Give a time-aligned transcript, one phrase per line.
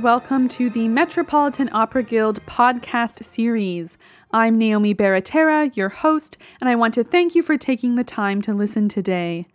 [0.00, 3.98] welcome to the Metropolitan Opera Guild podcast series.
[4.30, 8.40] I'm Naomi Baratera, your host, and I want to thank you for taking the time
[8.42, 9.46] to listen today.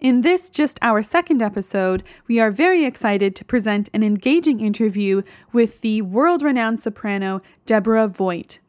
[0.00, 5.20] In this, just our second episode, we are very excited to present an engaging interview
[5.52, 8.60] with the world renowned soprano Deborah Voigt.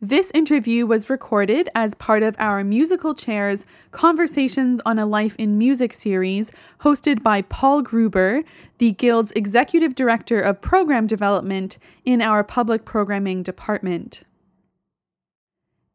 [0.00, 5.58] This interview was recorded as part of our Musical Chairs Conversations on a Life in
[5.58, 6.52] Music series,
[6.82, 8.44] hosted by Paul Gruber,
[8.78, 14.22] the Guild's Executive Director of Program Development in our Public Programming Department.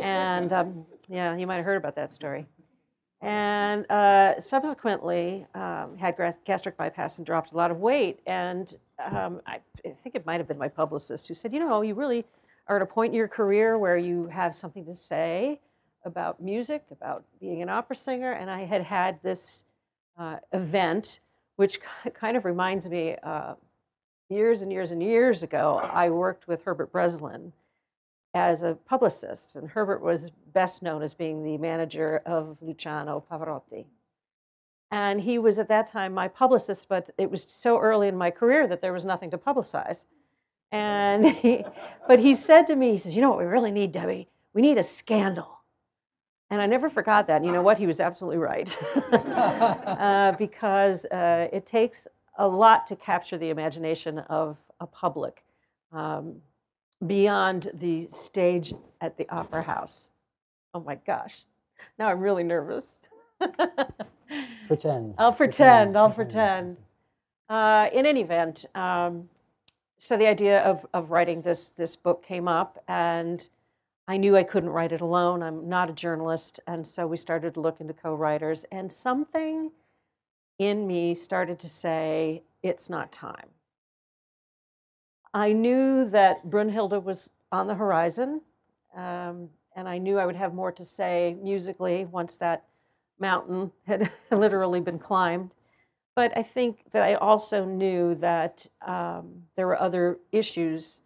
[0.00, 2.46] And um, yeah, you might have heard about that story.
[3.20, 8.20] And uh, subsequently, um, had gastric bypass and dropped a lot of weight.
[8.26, 11.82] And um, I, I think it might have been my publicist who said, you know,
[11.82, 12.24] you really
[12.68, 15.60] are at a point in your career where you have something to say
[16.04, 18.32] about music, about being an opera singer.
[18.32, 19.64] And I had had this
[20.18, 21.20] uh, event,
[21.56, 21.80] which
[22.14, 23.54] kind of reminds me uh,
[24.28, 27.52] years and years and years ago, I worked with Herbert Breslin
[28.34, 33.84] as a publicist, and Herbert was best known as being the manager of Luciano Pavarotti.
[34.90, 38.30] And he was at that time my publicist, but it was so early in my
[38.30, 40.04] career that there was nothing to publicize.
[40.72, 41.64] And he,
[42.08, 44.28] but he said to me, he says, "You know what we really need, Debbie?
[44.54, 45.60] We need a scandal."
[46.50, 47.36] And I never forgot that.
[47.36, 47.78] And you know what?
[47.78, 48.76] He was absolutely right,
[49.12, 52.06] uh, because uh, it takes
[52.38, 55.44] a lot to capture the imagination of a public.
[55.92, 56.40] Um,
[57.06, 60.10] beyond the stage at the opera house.
[60.74, 61.44] Oh my gosh.
[61.98, 63.02] Now I'm really nervous.
[64.68, 65.14] Pretend.
[65.18, 66.76] I'll pretend, I'll pretend.
[67.48, 69.28] Uh, in any event, um,
[70.02, 73.48] so the idea of, of writing this, this book came up, and
[74.08, 75.44] I knew I couldn't write it alone.
[75.44, 79.70] I'm not a journalist, and so we started to look into co writers, and something
[80.58, 83.50] in me started to say, it's not time.
[85.32, 88.40] I knew that Brunhilde was on the horizon,
[88.96, 92.64] um, and I knew I would have more to say musically once that
[93.20, 95.54] mountain had literally been climbed.
[96.14, 101.00] But I think that I also knew that um, there were other issues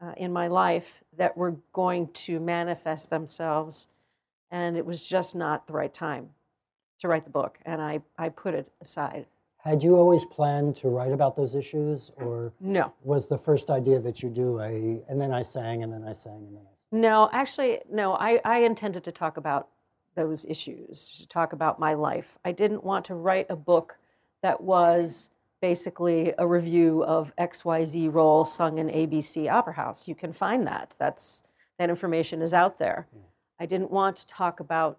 [0.00, 3.88] uh, in my life that were going to manifest themselves,
[4.50, 6.30] and it was just not the right time
[6.98, 9.26] to write the book, and I, I put it aside.
[9.58, 12.92] Had you always planned to write about those issues, or No.
[13.02, 16.12] was the first idea that you do a and then I sang and then I
[16.14, 17.00] sang and then I sang?
[17.00, 18.14] No, actually, no.
[18.14, 19.68] I, I intended to talk about
[20.14, 22.38] those issues, to talk about my life.
[22.44, 23.98] I didn't want to write a book
[24.42, 30.08] that was basically a review of XYZ role sung in ABC Opera House.
[30.08, 30.96] You can find that.
[30.98, 31.44] That's
[31.78, 33.06] that information is out there.
[33.58, 34.98] I didn't want to talk about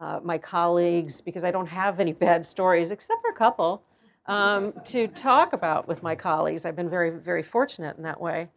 [0.00, 3.82] uh, my colleagues because I don't have any bad stories, except for a couple,
[4.26, 6.64] um, to talk about with my colleagues.
[6.64, 8.48] I've been very, very fortunate in that way.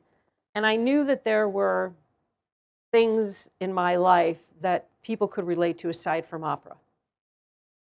[0.56, 1.94] And I knew that there were
[2.92, 6.76] things in my life that people could relate to aside from opera.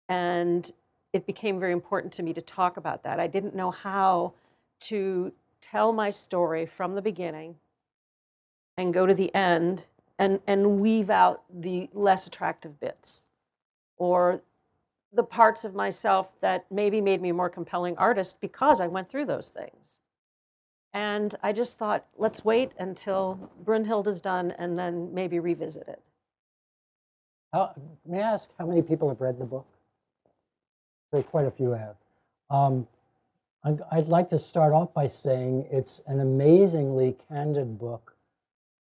[0.07, 0.71] And
[1.13, 3.19] it became very important to me to talk about that.
[3.19, 4.33] I didn't know how
[4.81, 7.56] to tell my story from the beginning
[8.77, 13.27] and go to the end and, and weave out the less attractive bits
[13.97, 14.41] or
[15.11, 19.09] the parts of myself that maybe made me a more compelling artist because I went
[19.09, 20.01] through those things.
[20.94, 26.01] And I just thought, let's wait until Brunhild is done and then maybe revisit it.
[28.06, 29.67] May I ask how many people have read the book?
[31.11, 31.95] Say quite a few have.
[32.50, 32.88] Um,
[33.63, 38.15] I'd, like to start off by saying it's an amazingly candid book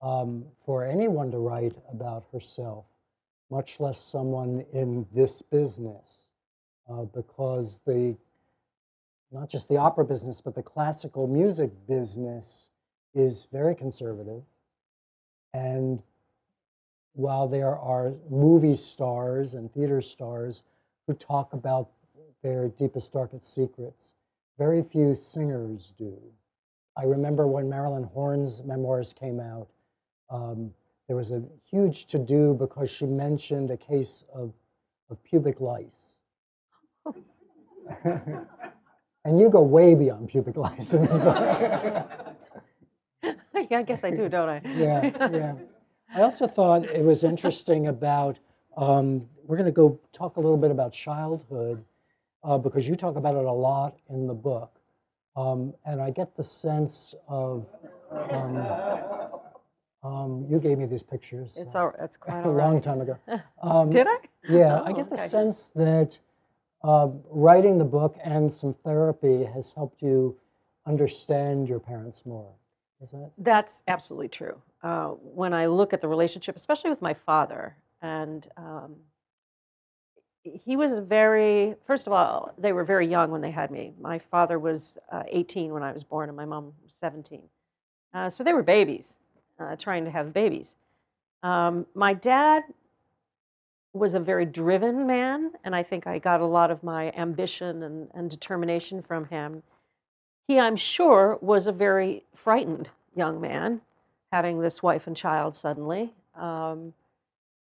[0.03, 2.85] um, for anyone to write about herself,
[3.51, 6.29] much less someone in this business,
[6.89, 8.17] uh, because the
[9.33, 12.71] not just the opera business, but the classical music business
[13.15, 14.43] is very conservative.
[15.53, 16.03] And
[17.15, 20.63] while there are movie stars and theater stars
[21.07, 21.91] who talk about
[22.43, 24.13] their deepest, darkest secrets,
[24.59, 26.19] very few singers do.
[26.97, 29.69] I remember when Marilyn Horne's memoirs came out,
[30.31, 30.73] um,
[31.07, 34.53] there was a huge to do because she mentioned a case of,
[35.11, 36.15] of pubic lice.
[38.05, 41.37] and you go way beyond pubic lice in this book.
[43.71, 44.61] yeah, I guess I do, don't I?
[44.65, 45.55] yeah, yeah.
[46.15, 48.39] I also thought it was interesting about,
[48.77, 51.85] um, we're going to go talk a little bit about childhood
[52.45, 54.79] uh, because you talk about it a lot in the book.
[55.37, 57.67] Um, and I get the sense of,
[58.11, 58.67] um,
[60.03, 62.83] um, you gave me these pictures It's all, it's quite a long right.
[62.83, 63.17] time ago.
[63.63, 64.19] Um, Did I?
[64.49, 65.27] yeah, I Oh, get the okay.
[65.27, 66.19] sense that
[66.83, 70.37] uh, writing the book and some therapy has helped you
[70.87, 72.53] understand your parents more.
[73.03, 73.31] Is that?
[73.39, 74.61] That's absolutely true.
[74.83, 78.95] Uh, when I look at the relationship, especially with my father, and um,
[80.45, 83.93] he was very, first of all, they were very young when they had me.
[84.01, 87.43] My father was uh, 18 when I was born, and my mom was 17.
[88.15, 89.15] Uh, so they were babies,
[89.59, 90.77] uh, trying to have babies.
[91.43, 92.63] Um, my dad
[93.93, 97.83] was a very driven man, and I think I got a lot of my ambition
[97.83, 99.63] and, and determination from him.
[100.47, 103.81] He, I'm sure, was a very frightened young man,
[104.33, 106.13] having this wife and child suddenly.
[106.35, 106.95] Um,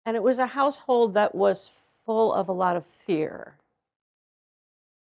[0.06, 1.72] and it was a household that was
[2.06, 3.56] full of a lot of fear.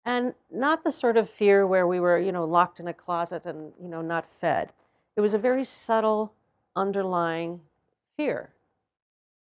[0.05, 3.45] And not the sort of fear where we were, you know, locked in a closet
[3.45, 4.71] and, you know, not fed.
[5.15, 6.33] It was a very subtle
[6.75, 7.61] underlying
[8.17, 8.49] fear.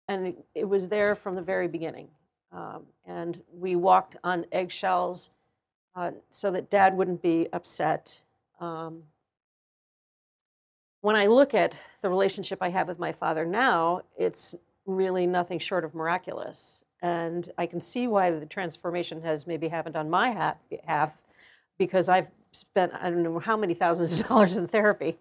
[0.09, 2.09] And it, was there from the very beginning.
[2.53, 5.31] Um, and we walked on eggshells
[5.95, 8.23] uh, so that dad wouldn't be upset.
[8.61, 9.03] Um,
[11.01, 14.55] when I look at the relationship I have with my father now, it's
[14.87, 16.85] really nothing short of miraculous.
[17.03, 21.23] And I can see why the transformation has maybe happened on my ha- behalf
[21.79, 25.19] because I've spent I don't know how many thousands of dollars in therapy,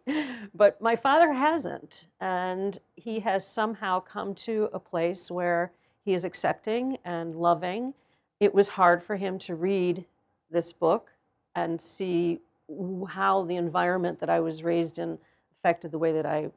[0.53, 2.05] but my father hasn't.
[2.19, 5.71] And he has somehow come to a place where
[6.03, 7.93] he is accepting and loving.
[8.39, 10.05] It was hard for him to read
[10.49, 11.09] this book
[11.55, 12.39] and see
[13.09, 15.17] how the environment that I was raised in
[15.55, 16.51] affected the way that I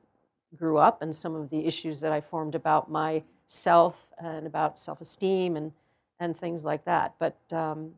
[0.56, 5.00] grew up and some of the issues that I formed about myself and about self
[5.00, 5.72] esteem and,
[6.18, 7.14] and things like that.
[7.18, 7.92] But um,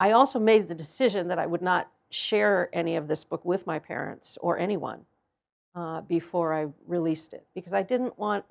[0.00, 3.66] I also made the decision that I would not share any of this book with
[3.66, 5.00] my parents or anyone
[5.74, 8.44] uh, before I released it because I didn't want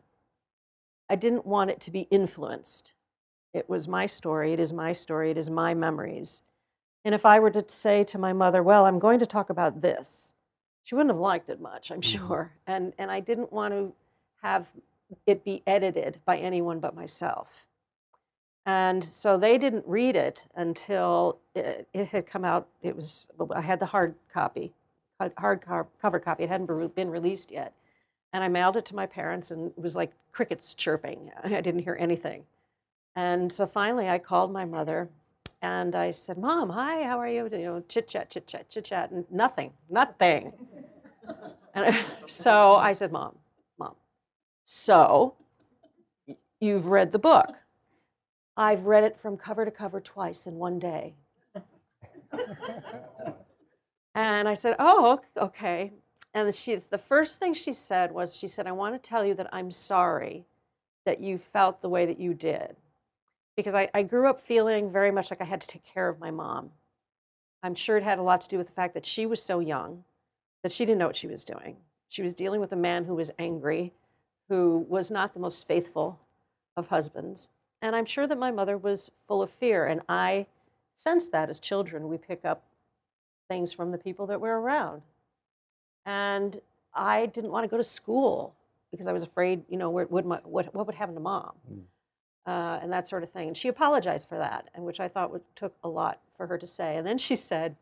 [1.10, 2.94] I didn't want it to be influenced.
[3.54, 4.54] It was my story.
[4.54, 5.32] It is my story.
[5.32, 6.42] It is my memories.
[7.06, 9.82] And if I were to say to my mother, "Well, I'm going to talk about
[9.82, 10.33] this,"
[10.84, 12.28] she wouldn't have liked it much, I'm mm-hmm.
[12.28, 12.52] sure.
[12.68, 13.94] And and I didn't want to
[14.42, 14.72] have
[15.25, 17.66] it be edited by anyone but myself.
[18.66, 22.68] And so they didn't read it until it, it had come out.
[22.82, 24.74] It was I had the hard copy,
[25.38, 25.66] hard-
[26.02, 26.44] cover copy.
[26.44, 27.74] It hadn't be- been released yet,
[28.32, 31.32] and I mailed it to my parents, and it was like crickets chirping.
[31.44, 32.46] I didn't hear anything.
[33.16, 35.10] And so finally, I called my mother,
[35.63, 38.84] and I said, "Mom, hi, how are you?" You know, chit chat, chit chat, chit
[38.86, 40.51] chat, and nothing, nothing.
[41.74, 41.96] and
[42.27, 43.38] so I said, "Mom,
[43.79, 43.96] mom,
[44.65, 45.36] so
[46.60, 47.63] you've read the book."
[48.55, 51.15] I've read it from cover to cover twice in one day.
[54.13, 55.93] and I said, "Oh, ok- okay."
[56.36, 59.34] And she, the first thing she said was, "She said, I want to tell you
[59.36, 60.46] that I'm sorry
[61.05, 62.75] that you felt the way that you did,
[63.55, 66.19] because I, I grew up feeling very much like I had to take care of
[66.19, 66.72] my mom.
[67.62, 69.60] I'm sure it had a lot to do with the fact that she was so
[69.60, 70.03] young,
[70.63, 71.77] that she didn't know what she was doing.
[72.10, 73.93] She was dealing with a man who was angry,
[74.50, 76.19] who was not the most faithful
[76.75, 77.50] of husbands."
[77.81, 79.86] And I'm sure that my mother was full of fear.
[79.86, 80.48] And I
[80.93, 82.07] sense that as children.
[82.07, 82.63] We pick up
[83.50, 85.01] things from the people that we're around.
[86.05, 86.62] And
[86.93, 88.55] I didn't want to go to school
[88.91, 91.53] because I was afraid, you know, what would, my, what, what would happen to mom
[91.72, 91.81] Mm.
[92.46, 93.48] Uh, and that sort of thing.
[93.48, 96.58] And she apologized for that, and which I thought would, took a lot for her
[96.58, 96.98] to say.
[96.98, 97.76] And then she said,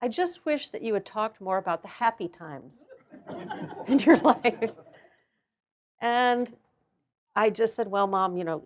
[0.00, 2.86] I just wish that you had talked more about the happy times
[3.86, 4.70] in your life.
[6.00, 6.54] And
[7.34, 8.62] I just said, Well, mom, you know,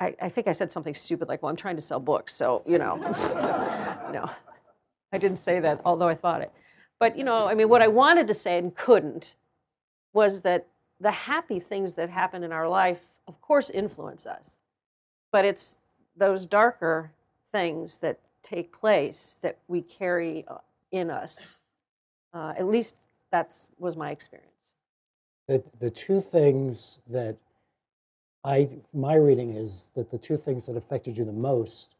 [0.00, 2.62] I, I think I said something stupid like, Well, I'm trying to sell books, so,
[2.66, 2.96] you know.
[4.12, 4.30] no,
[5.12, 6.52] I didn't say that, although I thought it.
[6.98, 9.36] But, you know, I mean, what I wanted to say and couldn't
[10.12, 10.66] was that
[11.00, 14.60] the happy things that happen in our life, of course, influence us.
[15.30, 15.76] But it's
[16.16, 17.12] those darker
[17.50, 20.58] things that take place that we carry uh,
[20.90, 21.56] in us.
[22.32, 22.96] Uh, at least
[23.30, 24.74] that's was my experience.
[25.46, 27.36] The, the two things that
[28.44, 31.96] I, my reading is that the two things that affected you the most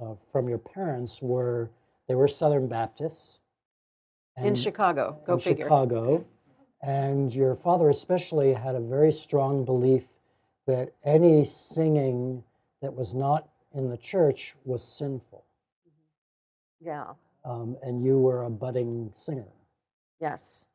[0.00, 1.70] uh, from your parents were
[2.08, 3.40] they were Southern Baptists.
[4.36, 5.64] in Chicago, go in figure.
[5.64, 6.24] Chicago.
[6.82, 10.04] And your father, especially, had a very strong belief
[10.66, 12.42] that any singing
[12.80, 15.44] that was not in the church was sinful.
[16.80, 17.12] Yeah.
[17.44, 19.48] Um, and you were a budding singer.
[20.20, 20.66] Yes.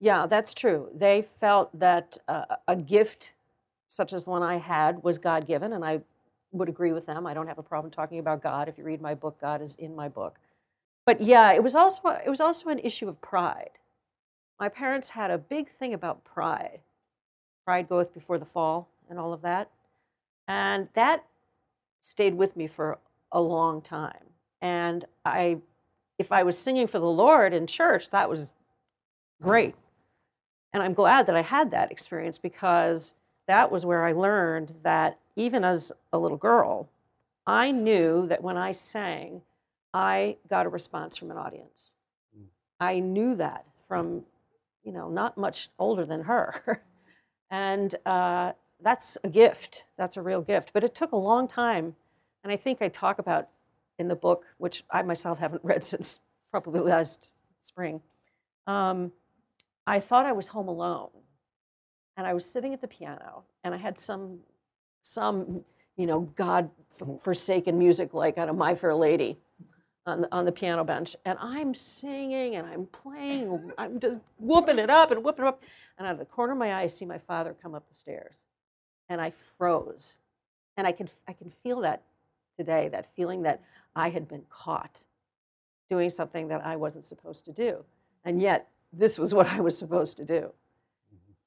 [0.00, 0.88] Yeah, that's true.
[0.94, 3.32] They felt that uh, a gift
[3.86, 6.00] such as the one I had was God given, and I
[6.50, 7.26] would agree with them.
[7.26, 8.68] I don't have a problem talking about God.
[8.68, 10.38] If you read my book, God is in my book.
[11.04, 13.78] But yeah, it was also it was also an issue of pride.
[14.62, 16.82] My parents had a big thing about pride.
[17.64, 19.72] Pride goeth before the fall, and all of that,
[20.46, 21.24] and that
[22.00, 23.00] stayed with me for
[23.32, 24.24] a long time.
[24.60, 25.58] And I,
[26.16, 28.54] if I was singing for the Lord in church, that was
[29.42, 29.74] great.
[30.72, 33.16] And I'm glad that I had that experience because
[33.48, 36.88] that was where I learned that even as a little girl,
[37.48, 39.42] I knew that when I sang,
[39.92, 41.96] I got a response from an audience.
[42.38, 42.44] Mm.
[42.78, 44.24] I knew that from,
[44.82, 46.82] you know, not much older than her.
[47.50, 49.86] and uh, that's a gift.
[49.96, 50.72] That's a real gift.
[50.72, 51.96] But it took a long time.
[52.42, 53.48] And I think I talk about
[53.98, 56.20] in the book, which I myself haven't read since
[56.50, 58.00] probably last spring.
[58.66, 59.12] Um,
[59.86, 61.10] I thought I was home alone,
[62.16, 64.38] and I was sitting at the piano, and I had some,
[65.00, 65.64] some,
[65.96, 66.70] you know, God
[67.18, 69.38] forsaken music like out of My Fair Lady,
[70.06, 74.78] on the, on the piano bench, and I'm singing and I'm playing, I'm just whooping
[74.78, 75.62] it up and whooping it up,
[75.96, 77.94] and out of the corner of my eye, I see my father come up the
[77.94, 78.34] stairs,
[79.08, 80.18] and I froze,
[80.76, 82.02] and I can I can feel that
[82.56, 83.62] today, that feeling that
[83.94, 85.04] I had been caught
[85.88, 87.84] doing something that I wasn't supposed to do,
[88.24, 90.50] and yet this was what I was supposed to do.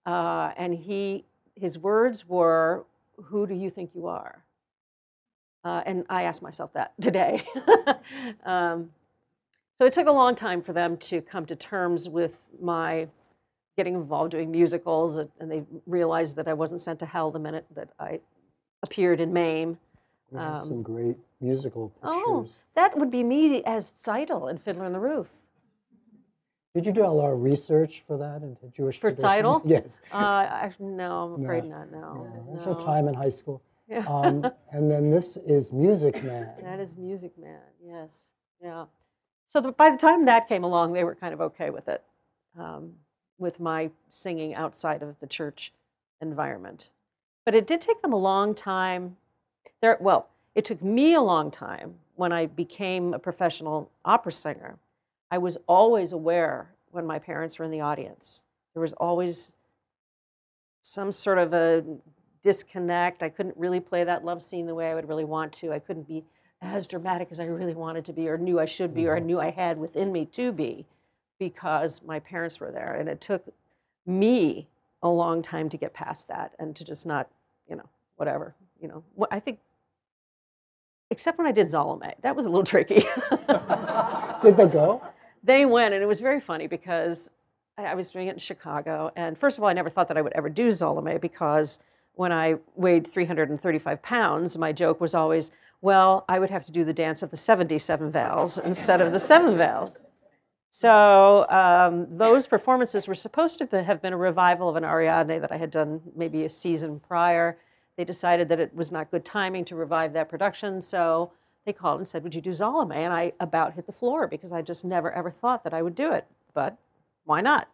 [0.06, 2.86] Uh, and he, his words were,
[3.22, 4.45] "Who do you think you are?"
[5.66, 7.44] Uh, and I asked myself that today.
[8.46, 8.92] um,
[9.80, 13.08] so it took a long time for them to come to terms with my
[13.76, 17.66] getting involved doing musicals, and they realized that I wasn't sent to hell the minute
[17.76, 18.22] that I
[18.84, 19.78] appeared in MAME.
[20.34, 24.94] Had Um, some great musical Oh, that would be me as Tzeitel in Fiddler on
[24.94, 25.30] the Roof.
[26.74, 29.28] Did you do a lot of research for that into Jewish For tradition?
[29.46, 29.62] Tzeitel?
[29.66, 30.00] Yes.
[30.14, 31.78] Uh, I, no, I'm afraid No.
[31.80, 31.92] not.
[31.92, 32.74] No, Yeah, There's no.
[32.74, 33.62] a time in high school.
[33.88, 34.06] Yeah.
[34.08, 36.50] Um, and then this is Music Man.
[36.62, 37.60] that is Music Man.
[37.84, 38.86] Yes, yeah.
[39.48, 42.04] So the, by the time that came along, they were kind of okay with it,
[42.60, 42.94] um,
[43.38, 45.72] with my singing outside of the church
[46.20, 46.92] environment.
[47.46, 49.18] But it did take them a long time.
[49.82, 54.78] There, well, it took me a long time when I became a professional opera singer.
[55.30, 58.46] I was always aware when my parents were in the audience.
[58.74, 59.54] There was always
[60.82, 61.84] some sort of a
[62.46, 63.24] disconnect.
[63.24, 65.74] I couldn't really play that love scene the way I would really want to.
[65.74, 66.24] I couldn't be
[66.62, 69.18] as dramatic as I really wanted to be, or knew I should be, or I
[69.18, 69.28] mm-hmm.
[69.28, 70.86] knew I had within me to be,
[71.40, 72.94] because my parents were there.
[72.94, 73.52] And it took
[74.06, 74.68] me
[75.02, 77.28] a long time to get past that and to just not,
[77.68, 78.54] you know, whatever.
[78.80, 79.60] You know, I think,
[81.10, 83.04] except when I did Salome, that was a little tricky.
[84.42, 85.02] Did they go?
[85.44, 87.32] they went, and it was very funny because
[87.78, 89.12] I, I was doing it in Chicago.
[89.16, 91.80] And first of all, I never thought that I would ever do Salome because
[92.16, 96.84] when I weighed 335 pounds, my joke was always, well, I would have to do
[96.84, 100.00] the dance of the 77 vowels instead of the seven vowels.
[100.72, 105.52] So um, those performances were supposed to have been a revival of an Ariadne that
[105.52, 107.58] I had done maybe a season prior.
[107.98, 111.32] They decided that it was not good timing to revive that production, so
[111.66, 114.52] they called and said, "Would you do Salome?" And I about hit the floor because
[114.52, 116.26] I just never ever thought that I would do it.
[116.54, 116.78] But
[117.24, 117.70] why not?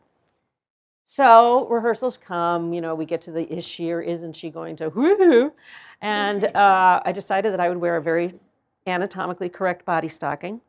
[1.05, 4.75] So rehearsals come, you know, we get to the is she or isn't she going
[4.77, 5.53] to whoo,
[6.01, 8.33] and uh, I decided that I would wear a very
[8.87, 10.61] anatomically correct body stocking,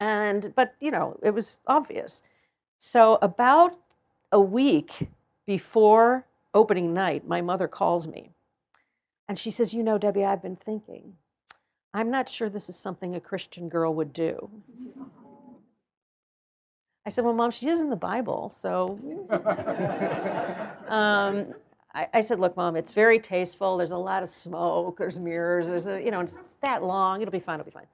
[0.00, 2.22] and but you know it was obvious.
[2.78, 3.76] So about
[4.32, 5.08] a week
[5.46, 8.30] before opening night, my mother calls me,
[9.28, 11.16] and she says, "You know, Debbie, I've been thinking.
[11.94, 14.50] I'm not sure this is something a Christian girl would do."
[17.10, 18.48] I said, Well, mom, she is in the Bible.
[18.50, 18.96] So
[20.88, 21.52] um,
[21.92, 23.76] I, said, Look, mom, it's very tasteful.
[23.76, 24.98] There's a lot of smoke.
[24.98, 25.66] There's mirrors.
[25.66, 27.20] There's a, you know, it's that long.
[27.20, 27.58] It'll be fine.
[27.58, 27.88] It'll be fine.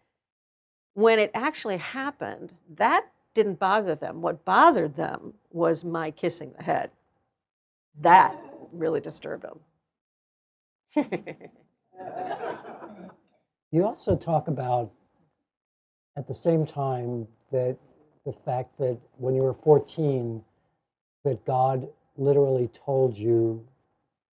[0.92, 4.20] When it actually happened, that didn't bother them.
[4.20, 6.90] What bothered them was my kissing the head.
[7.98, 8.36] That
[8.70, 9.60] really disturbed them.
[13.72, 14.90] you also talk about
[16.18, 17.78] at the same time that
[18.26, 20.42] the fact that when you were 14,
[21.24, 23.64] that God literally told you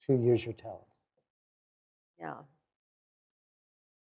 [0.06, 0.82] to use your talent.
[2.18, 2.34] Yeah.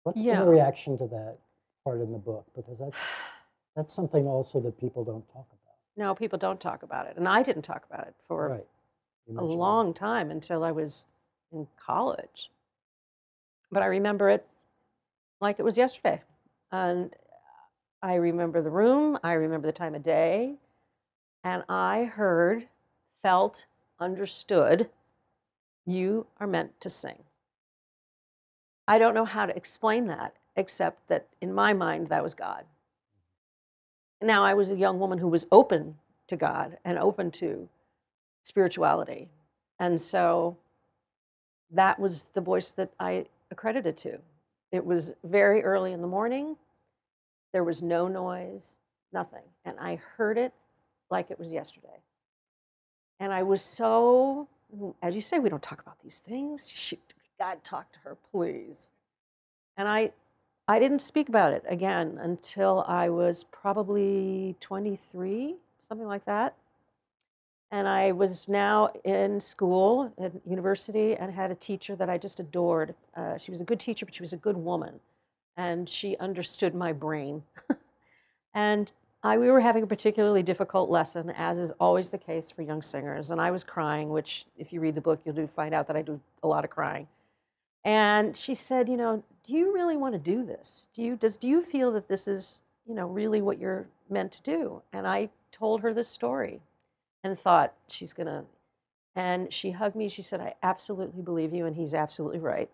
[0.05, 0.37] What's yeah.
[0.37, 1.39] been the reaction to that
[1.83, 2.47] part in the book?
[2.55, 2.97] Because that's,
[3.77, 5.75] that's something also that people don't talk about.
[5.97, 7.17] No, people don't talk about it.
[7.17, 9.37] And I didn't talk about it for right.
[9.37, 9.97] a long that.
[9.97, 11.07] time until I was
[11.53, 12.51] in college.
[13.73, 14.47] But I remember it
[15.41, 16.23] like it was yesterday.
[16.71, 17.13] And
[18.05, 20.57] I remember the room, I remember the time of day,
[21.43, 22.69] and I heard,
[23.23, 23.65] felt,
[23.99, 24.91] understood
[25.87, 27.23] you are meant to sing.
[28.87, 32.67] I don't know how to explain that, except that in my mind, that was God.
[34.21, 35.97] Now, I was a young woman who was open
[36.27, 37.71] to God and open to
[38.43, 39.31] spirituality.
[39.79, 40.59] And so
[41.71, 44.19] that was the voice that I accredited to.
[44.71, 46.57] It was very early in the morning.
[47.55, 48.65] There was no noise,
[49.13, 49.45] nothing.
[49.65, 50.53] And I heard it
[51.09, 52.03] like it was yesterday.
[53.21, 54.49] And I was so,
[55.01, 56.93] as you say, we don't talk about these things.
[57.39, 58.91] God, talk to her, please.
[59.77, 60.11] And I,
[60.67, 66.57] I didn't speak about it again until I was probably 23, something like that.
[67.71, 72.41] And I was now in school at university and had a teacher that I just
[72.41, 72.97] adored.
[73.17, 74.99] Uh, she was a good teacher, but she was a good woman
[75.57, 77.43] and she understood my brain.
[78.55, 82.61] and I, we were having a particularly difficult lesson, as is always the case for
[82.61, 83.31] young singers.
[83.31, 85.97] And I was crying, which, if you read the book, you'll do find out that
[85.97, 87.09] I do a lot of crying.
[87.85, 90.89] And she said, "You know, do you really want to do this?
[90.93, 94.33] Do you does do you feel that this is, you know, really what you're meant
[94.33, 96.61] to do?" And I told her this story,
[97.23, 98.45] and thought she's gonna.
[99.17, 100.09] And she hugged me.
[100.09, 102.71] She said, "I absolutely believe you, and he's absolutely right."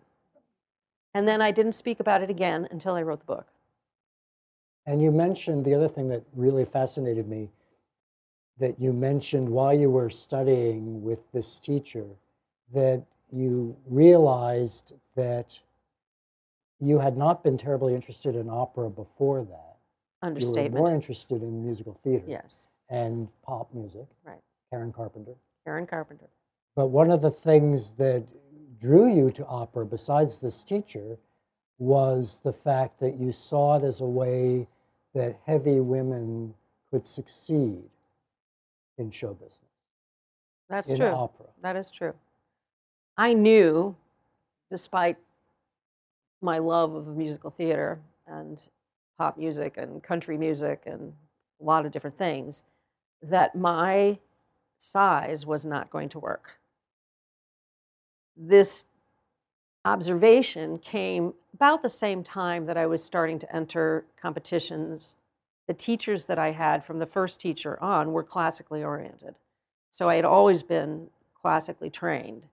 [1.13, 3.47] And then I didn't speak about it again until I wrote the book.
[4.85, 7.49] And you mentioned the other thing that really fascinated me
[8.59, 12.05] that you mentioned while you were studying with this teacher
[12.73, 15.59] that you realized that
[16.79, 19.77] you had not been terribly interested in opera before that.
[20.21, 20.73] Understatement.
[20.73, 22.25] You were more interested in musical theater.
[22.27, 22.69] Yes.
[22.89, 24.05] And pop music.
[24.23, 24.41] Right.
[24.69, 25.33] Karen Carpenter.
[25.65, 26.27] Karen Carpenter.
[26.75, 28.23] But one of the things that
[28.81, 31.17] drew you to opera, besides this teacher,
[31.77, 34.67] was the fact that you saw it as a way
[35.13, 36.53] that heavy women
[36.89, 37.83] could succeed
[38.97, 39.59] in show business.
[40.69, 40.95] That's true.
[40.95, 41.09] in true.
[41.09, 41.47] Opera.
[41.61, 42.13] That is true.
[43.17, 43.95] I knew,
[44.69, 45.17] despite
[46.41, 48.61] my love of musical theater and
[49.17, 51.13] pop music and country music and
[51.59, 52.63] a lot of different things,
[53.21, 54.17] that my
[54.77, 56.60] size was not going to work
[58.35, 58.85] this
[59.85, 65.17] observation came about the same time that I was starting to enter competitions.
[65.67, 69.35] The teachers that I had from the first teacher on were classically oriented.
[69.89, 71.09] So I had always been
[71.41, 72.43] classically trained.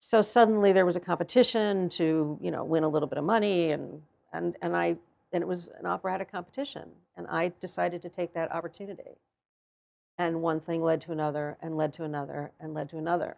[0.00, 3.70] So suddenly there was a competition to, you know, win a little bit of money
[3.70, 4.96] and and and I
[5.32, 9.18] and it was an operatic competition and I decided to take that opportunity.
[10.18, 13.36] And one thing led to another and led to another and led to another.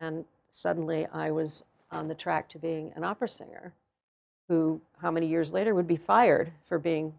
[0.00, 3.72] And suddenly I was on the track to being an opera singer
[4.48, 7.12] who, how many years later, would be fired for being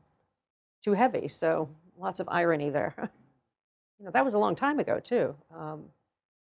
[0.84, 1.28] too heavy.
[1.28, 2.94] So lots of irony there.
[4.00, 5.36] you know, that was a long time ago, too.
[5.56, 5.84] Um,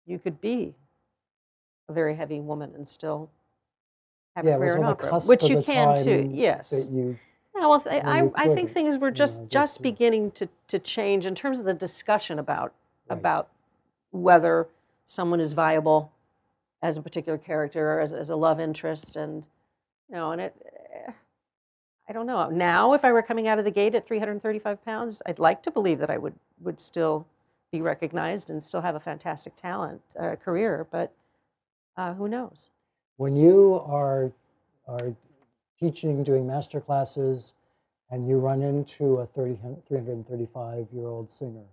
[0.06, 0.74] you could be
[1.90, 3.30] a very heavy woman and still
[4.36, 6.30] have yeah, a career in opera, which you can too.
[6.32, 6.74] Yes.
[6.90, 7.18] You,
[7.56, 10.48] yeah, well, th- I, I think things were just, you know, just, just beginning to,
[10.68, 12.74] to change in terms of the discussion about
[13.10, 13.18] right.
[13.18, 13.50] about
[14.12, 14.68] whether
[15.06, 16.12] someone is viable
[16.82, 19.48] as a particular character or as, as a love interest and
[20.10, 20.56] you know and it
[21.08, 21.12] eh,
[22.08, 25.22] i don't know now if i were coming out of the gate at 335 pounds
[25.26, 27.26] i'd like to believe that i would would still
[27.72, 31.14] be recognized and still have a fantastic talent uh, career, but
[31.98, 32.70] uh, who knows?
[33.18, 34.32] When you are
[34.88, 35.14] are
[35.80, 37.54] teaching, doing master classes,
[38.10, 41.66] and you run into a 30, 335 year old singer.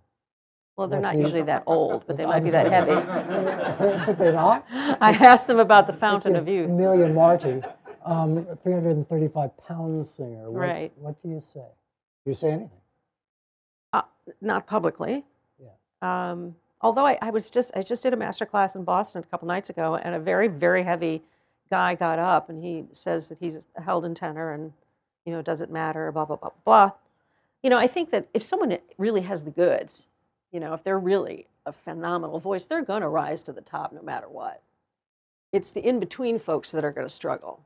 [0.77, 4.13] Well, they're not usually that old, but they might be that heavy.
[4.13, 4.63] They're not?
[4.71, 6.69] I asked them about the fountain of youth.
[6.69, 7.63] Amelia Marty,
[8.05, 10.51] um, 335 pound singer.
[10.51, 10.91] What, Right.
[10.97, 11.61] What do you say?
[12.23, 12.69] Do you say anything?
[13.91, 14.03] Uh,
[14.39, 15.25] not publicly.
[15.59, 15.71] Yeah.
[16.29, 19.25] Um, although I, I was just I just did a master class in Boston a
[19.25, 21.23] couple nights ago, and a very very heavy
[21.71, 24.73] guy got up and he says that he's Heldentenor and
[25.25, 26.91] you know does it matter blah blah blah blah.
[27.63, 30.09] You know I think that if someone really has the goods,
[30.57, 33.93] you know if they're really a phenomenal voice, they're going to rise to the top
[33.93, 34.63] no matter what.
[35.53, 37.61] It's the in between folks that are going to struggle.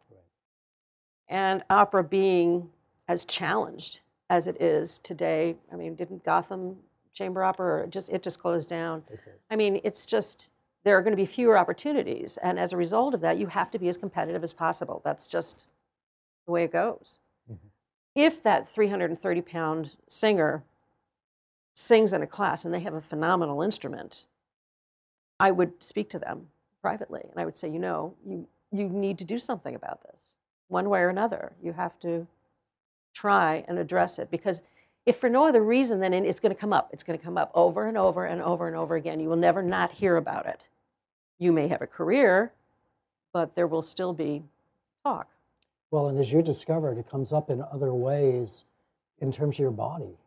[1.30, 2.70] And opera being
[3.08, 6.80] as challenged as it is today, I mean, didn't Gotham
[7.14, 9.04] Chamber Opera just it just closed down?
[9.10, 9.32] Okay.
[9.50, 10.52] I mean, it's just
[10.84, 13.72] there are going to be fewer opportunities, and as a result of that, you have
[13.72, 15.02] to be as competitive as possible.
[15.06, 15.70] That's just
[16.46, 17.20] the way it goes.
[17.50, 17.70] Mhm.
[18.16, 20.66] If that 330 pound singer
[21.74, 24.28] sings in a class and they have a phenomenal instrument,
[25.40, 26.48] I would speak to them
[26.82, 30.38] privately and I would say, you know, you, you need to do something about this
[30.68, 31.54] one way or another.
[31.62, 32.28] You have to
[33.14, 34.62] try and address it because
[35.06, 36.90] if for no other reason, than it's going to come up.
[36.94, 39.20] It's going to come up over and over and over and over again.
[39.20, 40.66] You will never not hear about it.
[41.40, 42.52] You may have a career,
[43.34, 44.44] but there will still be
[45.04, 45.28] talk.
[45.90, 48.66] Well, and as you discovered, it comes up in other ways
[49.20, 50.18] in terms of your body,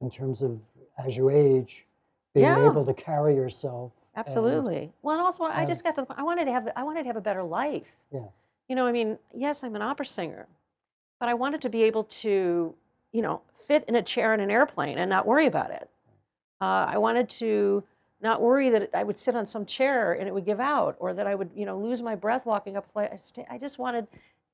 [0.00, 0.60] in terms of
[0.98, 1.86] as you age,
[2.34, 2.66] being Yeah.
[2.70, 3.92] able to carry yourself.
[4.16, 4.92] and- Absolutely.
[5.02, 6.06] well, and also I just got to.
[6.10, 6.70] I wanted to have.
[6.76, 7.96] I wanted to have a better life.
[8.12, 8.26] yeah.
[8.68, 10.46] You know, I mean, yes, I'm an opera singer,
[11.20, 12.74] but I wanted to be able to,
[13.12, 15.90] you know, fit in a chair in an airplane and not worry about it.
[16.62, 17.82] Uh, I wanted to
[18.20, 21.12] not worry that I would sit on some chair and it would give out, or
[21.12, 23.10] that I would, you know, lose my breath walking up a flight.
[23.12, 24.06] I just, I just wanted,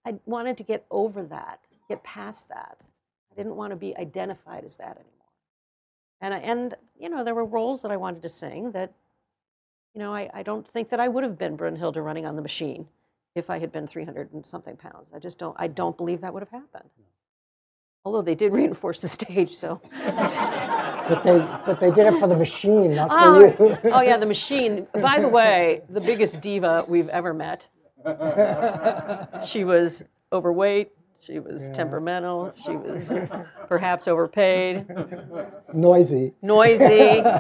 [0.05, 2.87] I wanted to get over that, get past that.
[3.31, 5.20] I didn't want to be identified as that anymore.
[6.21, 8.93] And I, and you know, there were roles that I wanted to sing that,
[9.95, 12.43] you know, I, I don't think that I would have been Brunhilde running on the
[12.43, 12.87] machine
[13.35, 15.11] if I had been 300 and something pounds.
[15.15, 16.91] I just don't, I don't believe that would have happened.
[18.05, 19.81] Although they did reinforce the stage, so.
[20.05, 23.79] But they, but they did it for the machine, not for oh, you.
[23.93, 24.87] oh, yeah, the machine.
[24.95, 27.69] By the way, the biggest diva we've ever met.
[29.47, 30.93] She was overweight.
[31.21, 32.55] She was temperamental.
[32.57, 33.13] She was
[33.69, 34.87] perhaps overpaid,
[35.73, 36.33] Noisy.
[36.43, 37.23] noisy.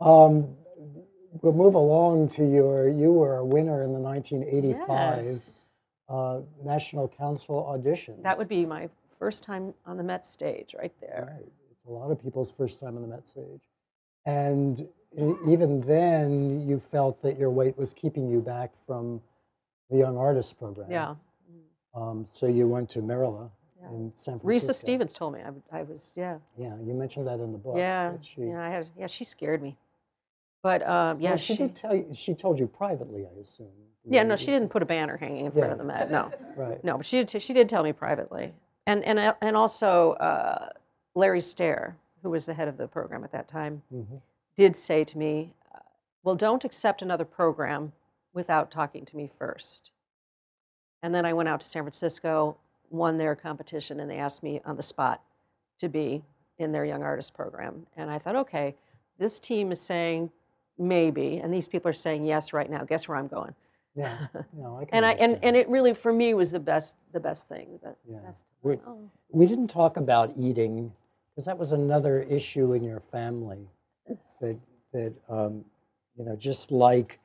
[0.00, 0.56] Um,
[1.42, 2.88] we'll move along to your.
[2.88, 5.68] You were a winner in the 1985 Yes.
[6.08, 8.22] uh, National Council auditions.
[8.22, 11.34] That would be my first time on the Met stage right there.
[11.36, 11.52] Right.
[11.70, 13.60] It's a lot of people's first time on the Met stage.
[14.24, 14.88] And
[15.46, 19.20] even then, you felt that your weight was keeping you back from
[19.90, 20.90] the Young Artists Program.
[20.90, 21.16] Yeah.
[21.94, 23.50] Um, so you went to Merola
[23.80, 23.88] Yeah.
[23.90, 24.72] in San Francisco.
[24.72, 26.38] Risë Stevens told me I, I was, yeah.
[26.56, 27.74] Yeah, you mentioned that in the book.
[27.76, 29.76] Yeah, she, yeah, I had, yeah, she scared me.
[30.62, 32.06] But um, yeah, well, she, did tell you.
[32.12, 33.68] She told you privately, I assume.
[34.04, 35.72] Yeah, no, she didn't put a banner hanging in front Yeah.
[35.72, 36.10] of the Met.
[36.10, 36.82] No, Right.
[36.84, 37.28] no, but she did.
[37.28, 38.52] T- she did tell me privately,
[38.86, 40.68] and and uh, and also uh,
[41.14, 44.20] Larry Stair, who was the head of the program at that time, Mhm.
[44.56, 45.54] did say to me,
[46.22, 47.92] "Well, don't accept another program
[48.34, 49.92] without talking to me first.
[51.02, 52.56] And then I went out to San Francisco,
[52.90, 55.22] won their competition, and they asked me on the spot
[55.78, 56.22] to be
[56.58, 57.86] in their young artist program.
[57.96, 58.74] And I thought, okay,
[59.18, 60.30] this team is saying
[60.78, 62.84] maybe, and these people are saying yes right now.
[62.84, 63.54] Guess where I'm going?
[63.94, 64.26] Yeah.
[64.52, 67.20] No, I can And I and, and it really for me was the best the
[67.20, 67.78] best thing.
[67.82, 68.18] The Yeah.
[68.20, 68.44] best.
[68.62, 69.10] We, Oh.
[69.30, 70.92] we didn't talk about eating
[71.30, 73.66] because that was another issue in your family.
[74.40, 74.56] That
[74.92, 75.64] that um,
[76.16, 77.18] you know, just like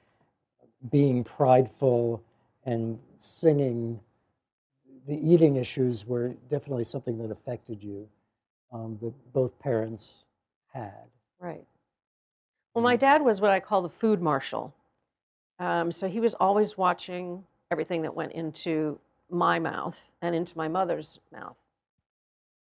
[0.92, 2.24] being prideful
[2.66, 4.00] and singing,
[5.08, 8.08] the eating issues were definitely something that affected you.
[8.72, 10.26] Um, that both parents
[10.74, 11.06] had.
[11.40, 11.64] Right.
[12.74, 14.74] Well, my dad was what I call the food marshal.
[15.60, 19.00] Um, so he was always watching everything that went into
[19.30, 21.56] my mouth and into my mother's mouth.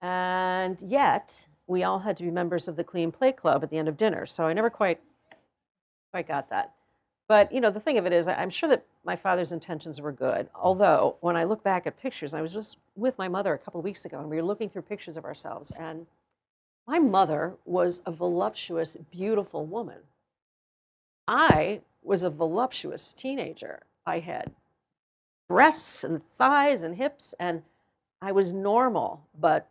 [0.00, 3.78] And yet, we all had to be members of the Clean Plate Club at the
[3.78, 4.26] end of dinner.
[4.26, 5.00] So I never quite,
[6.10, 6.72] quite got that.
[7.28, 10.12] But you know, the thing of it is, I'm sure that my father's intentions were
[10.12, 10.48] good.
[10.54, 13.80] Although, when I look back at pictures, I was just with my mother a couple
[13.80, 16.06] of weeks ago, and we were looking through pictures of ourselves, and
[16.86, 20.00] my mother was a voluptuous, beautiful woman.
[21.28, 23.80] I was a voluptuous teenager.
[24.04, 24.52] I had
[25.48, 27.62] breasts and thighs and hips, and
[28.20, 29.68] I was normal but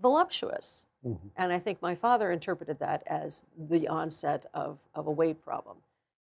[0.00, 0.86] voluptuous.
[1.04, 1.30] Mhm.
[1.36, 5.76] And I think my father interpreted that as the onset of, of a weight problem.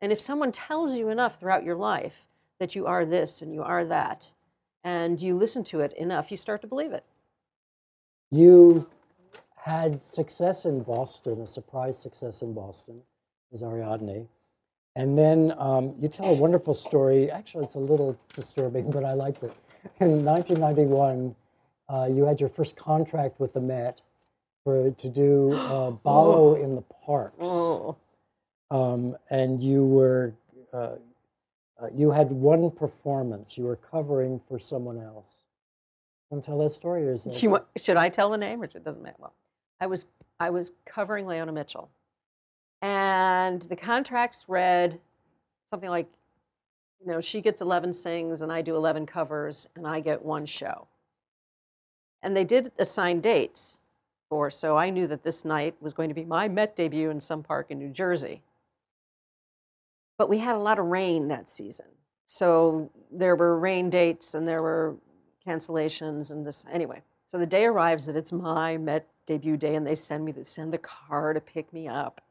[0.01, 2.27] And if someone tells you enough throughout your life
[2.59, 4.31] that you are this and you are that,
[4.83, 7.03] and you listen to it enough, you start to believe it.
[8.31, 8.87] You
[9.55, 13.01] had success in Boston, a surprise success in Boston
[13.51, 14.27] as Ariadne.
[14.95, 17.31] And then um, you tell a wonderful story.
[17.31, 19.53] Actually, it's a little disturbing, but I liked it.
[19.99, 21.35] In 1991,
[21.89, 24.01] uh, you had your first contract with the Met
[24.63, 27.35] for to do uh, Ballo in the Parks.
[27.39, 27.97] Oh,
[28.71, 30.33] um, and you were
[30.73, 30.95] uh,
[31.81, 33.57] uh, you had one performance.
[33.57, 35.43] You were covering for someone else.
[36.29, 38.65] Want to tell that story, or is that want, should I tell the name, or
[38.65, 39.17] it doesn't matter?
[39.19, 39.33] Well,
[39.79, 40.07] I was
[40.39, 41.89] I was covering Leona Mitchell,
[42.81, 44.99] and the contracts read
[45.69, 46.07] something like,
[47.03, 50.45] you know, she gets 11 sings and I do 11 covers and I get one
[50.45, 50.87] show.
[52.21, 53.81] And they did assign dates
[54.29, 57.19] for, so I knew that this night was going to be my Met debut in
[57.19, 58.41] some park in New Jersey.
[60.17, 61.87] But we had a lot of rain that season.
[62.25, 64.95] So there were rain dates and there were
[65.45, 67.01] cancellations and this, anyway.
[67.25, 70.43] So the day arrives that it's my Met debut day and they send me, they
[70.43, 72.21] send the car to pick me up.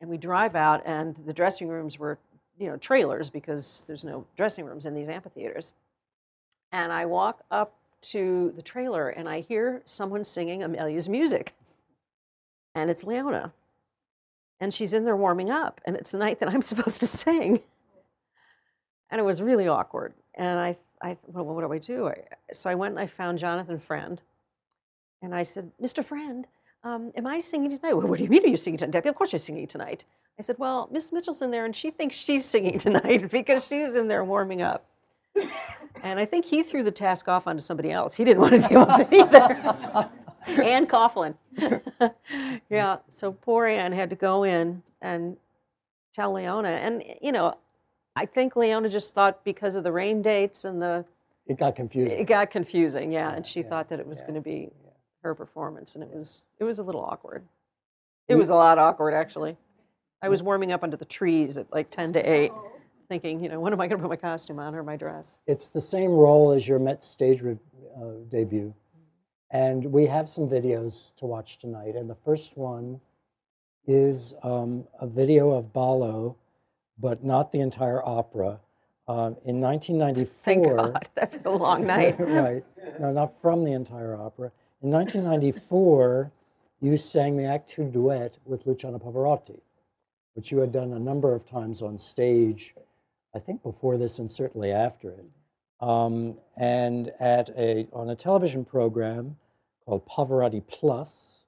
[0.00, 2.18] And we drive out and the dressing rooms were,
[2.58, 5.72] you know, trailers because there's no dressing rooms in these amphitheaters.
[6.72, 11.54] And I walk up to the trailer and I hear someone singing Amelia's music.
[12.74, 13.52] And it's Leona.
[14.60, 15.80] And she's in there warming up.
[15.84, 17.60] And it's the night that I'm supposed to sing.
[19.10, 20.14] And it was really awkward.
[20.34, 22.08] And I, I well, what do I do?
[22.08, 22.16] I,
[22.52, 24.20] so I went and I found Jonathan Friend.
[25.22, 26.04] And I said, Mr.
[26.04, 26.46] Friend,
[26.82, 27.94] um, am I singing tonight?
[27.94, 28.92] Well, what do you mean are you singing tonight?
[28.92, 30.04] Debbie, of course you're singing tonight.
[30.38, 33.94] I said, well, Miss Mitchell's in there and she thinks she's singing tonight because she's
[33.94, 34.86] in there warming up.
[36.02, 38.14] And I think he threw the task off onto somebody else.
[38.14, 40.10] He didn't want to deal with it either.
[40.46, 41.34] Ann Coughlin.
[42.70, 45.36] yeah, so poor Ann had to go in and
[46.12, 46.68] tell Leona.
[46.68, 47.54] And, you know,
[48.16, 51.04] I think Leona just thought because of the rain dates and the,
[51.46, 52.18] it got confusing?
[52.18, 53.32] it got confusing, yeah.
[53.32, 54.90] And she yeah, thought that it was yeah, going to be yeah.
[55.22, 55.94] her performance.
[55.94, 57.44] And it was, it was a little awkward.
[58.28, 59.56] It was a lot awkward, actually.
[60.22, 62.52] I was warming up under the trees at like 10 to 8,
[63.08, 65.40] thinking, you know, when am I going to put my costume on or my dress?
[65.46, 67.58] It's the same role as your Met stage re-
[67.96, 68.72] uh, debut.
[69.50, 71.96] And we have some videos to watch tonight.
[71.96, 73.00] And the first one
[73.86, 76.36] is um, a video of Ballo,
[76.98, 78.60] but not the entire opera.
[79.08, 81.08] Um, in 1994, Thank God.
[81.14, 82.16] That's a long night.
[82.20, 82.64] right.
[83.00, 84.52] No, not from the entire opera.
[84.82, 86.30] In 1994,
[86.80, 89.60] you sang the Act Two duet with Luciano Pavarotti,
[90.34, 92.74] which you had done a number of times on stage,
[93.34, 95.26] I think before this and certainly after it.
[95.80, 99.36] Um, and at a, on a television program
[99.90, 101.46] called Pavarotti Plus,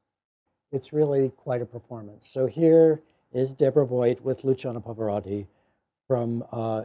[0.72, 2.26] it's really quite a performance.
[2.26, 3.00] So here
[3.32, 5.46] is Deborah Voigt with Luciano Pavarotti
[6.08, 6.82] from uh,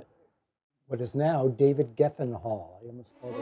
[0.86, 2.80] what is now David Geffen Hall.
[2.84, 3.38] I almost called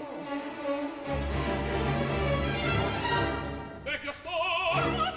[5.09, 5.14] it.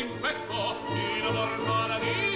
[0.00, 2.29] in becco in mortale di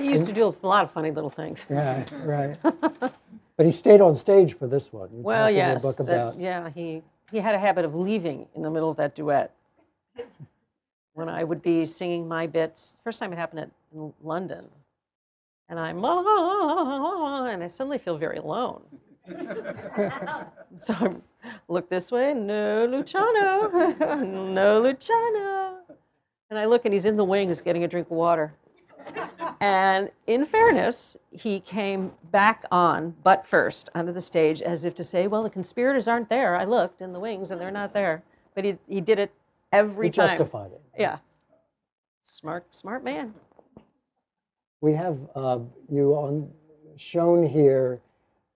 [0.00, 1.66] He used to do a lot of funny little things.
[1.70, 2.56] Yeah, right.
[3.56, 5.08] but he stayed on stage for this one.
[5.12, 7.84] You Well, talk in your yes, book that- about yeah, he, he had a habit
[7.84, 9.54] of leaving in the middle of that duet.
[11.14, 14.68] When I would be singing my bits, first time it happened at, in London,
[15.68, 18.82] and I'm, ah, ah, ah, "Ah," and I suddenly feel very alone.
[20.78, 20.94] so
[21.44, 23.68] I look this way, no Luciano,
[24.24, 25.76] no Luciano.
[26.48, 28.54] And I look and he's in the wings getting a drink of water.
[29.60, 35.04] And in fairness, he came back on, butt first, onto the stage as if to
[35.04, 36.56] say, Well, the conspirators aren't there.
[36.56, 38.22] I looked in the wings and they're not there.
[38.54, 39.32] But he, he did it
[39.70, 40.28] every he time.
[40.28, 40.80] He justified it.
[40.98, 41.18] Yeah.
[42.22, 43.34] Smart, smart man.
[44.80, 45.58] We have uh,
[45.90, 46.50] you on
[46.96, 48.00] shown here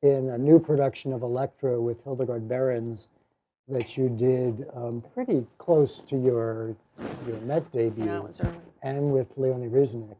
[0.02, 3.08] in a new production of Electra with Hildegard Behrens
[3.68, 6.76] that you did um, pretty close to your
[7.26, 8.52] your Met debut, Yeah, it was early.
[8.82, 10.16] and with Leonie Rysanek.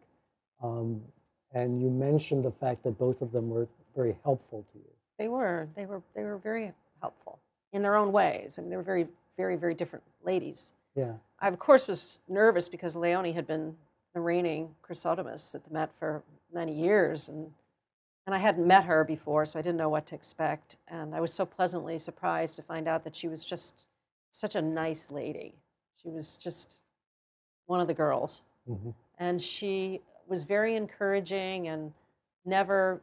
[0.65, 1.01] Um,
[1.53, 4.85] and you mentioned the fact that both of them were very helpful to you.
[5.19, 5.69] They were.
[5.77, 6.03] They were.
[6.17, 7.39] They were very helpful
[7.73, 8.59] in their own ways.
[8.59, 9.07] I mean, they were very,
[9.37, 10.73] very, very different ladies.
[10.97, 11.13] Yeah.
[11.39, 13.77] I, of course, was nervous because Leonie had been
[14.15, 17.53] the reigning Chrysothemis at the Met for many years, and
[18.27, 20.77] and I hadn't met her before, so I didn't know what to expect.
[20.89, 23.89] And I was so pleasantly surprised to find out that she was just
[24.31, 25.55] such a nice lady.
[26.03, 26.81] She was just
[27.67, 28.95] one of the girls, Mhm.
[29.19, 31.93] and she was very encouraging and
[32.45, 33.01] never,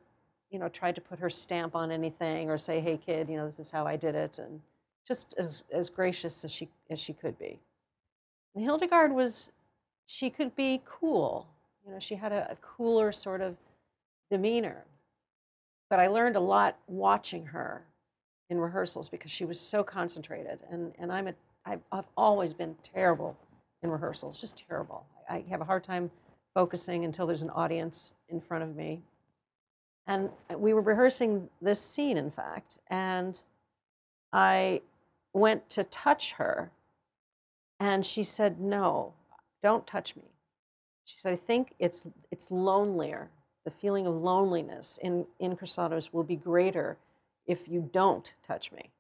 [0.50, 3.48] you know, tried to put her stamp on anything or say, "Hey, kid, you know,
[3.48, 4.62] this is how I did it," and
[5.08, 7.60] just as as gracious as she as she could be.
[8.56, 9.52] And Hildegard was,
[10.06, 11.48] she could be cool.
[11.86, 13.56] You know, she had a, a cooler sort of
[14.30, 14.84] demeanor.
[15.90, 17.84] But I learned a lot watching her
[18.50, 20.60] in rehearsals because she was so concentrated.
[20.70, 21.34] And, and I'm a,
[21.66, 23.38] I've, I've always been terrible
[23.82, 25.06] in rehearsals, just terrible.
[25.30, 26.12] I, I have a hard time
[26.54, 29.02] focusing until there's an audience in front of me.
[30.08, 33.42] And we were rehearsing this scene, in fact, and
[34.34, 34.82] I
[35.34, 36.72] went to touch her
[37.80, 39.14] and she said, No,
[39.64, 40.24] don't touch me.
[41.06, 43.30] She said, I think it's, it's lonelier.
[43.66, 46.98] The feeling of loneliness in, in Chrysothemis will be greater
[47.46, 48.92] if you don't touch me.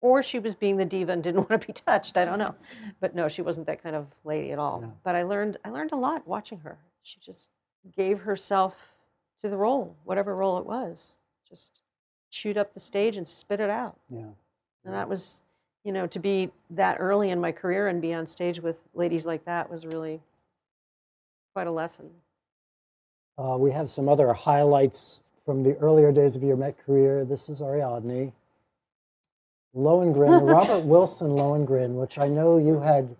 [0.00, 2.16] Or she was being the diva and didn't want to be touched.
[2.16, 2.54] I don't know,
[3.00, 4.80] but no, she wasn't that kind of lady at all.
[4.80, 4.92] No.
[5.02, 6.78] But I learned I learned a lot watching her.
[7.02, 7.48] She just
[7.96, 8.94] gave herself
[9.40, 11.16] to the role, whatever role it was.
[11.48, 11.82] Just
[12.30, 13.98] chewed up the stage and spit it out.
[14.08, 14.26] Yeah.
[14.84, 15.42] And that was,
[15.84, 19.26] you know, to be that early in my career and be on stage with ladies
[19.26, 20.20] like that was really
[21.54, 22.10] quite a lesson.
[23.36, 27.24] Uh, we have some other highlights from the earlier days of your Met career.
[27.24, 28.32] This is Ariadne.
[29.76, 33.14] Lohengrin, Robert Wilson Lohengrin, which I know you had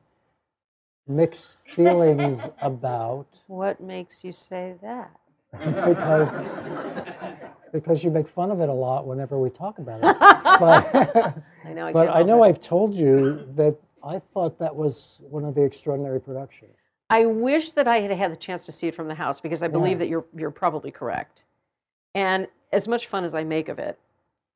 [1.06, 5.10] mixed feelings about What makes you say that?
[5.52, 6.40] because
[7.72, 10.16] because you make fun of it a lot whenever we talk about it.
[10.60, 10.94] But,
[11.64, 11.86] I know.
[11.86, 12.48] I but I know it.
[12.48, 16.72] I've told you that I thought that was one of the extraordinary productions.
[17.08, 19.62] I wish that I had had the chance to see it from the house because
[19.62, 19.98] I believe Yeah.
[19.98, 21.44] that you're you're probably correct.
[22.14, 23.98] And as much fun as I make of it,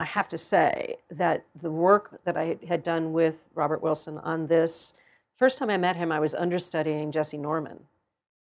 [0.00, 4.46] I have to say that the work that I had done with Robert Wilson on
[4.46, 4.92] this,
[5.36, 7.84] first time I met him, I was understudying Jessye Norman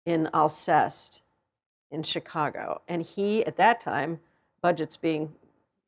[0.06, 1.22] in Alceste
[1.90, 2.82] in Chicago.
[2.86, 4.20] And he, at that time,
[4.62, 5.32] budgets being,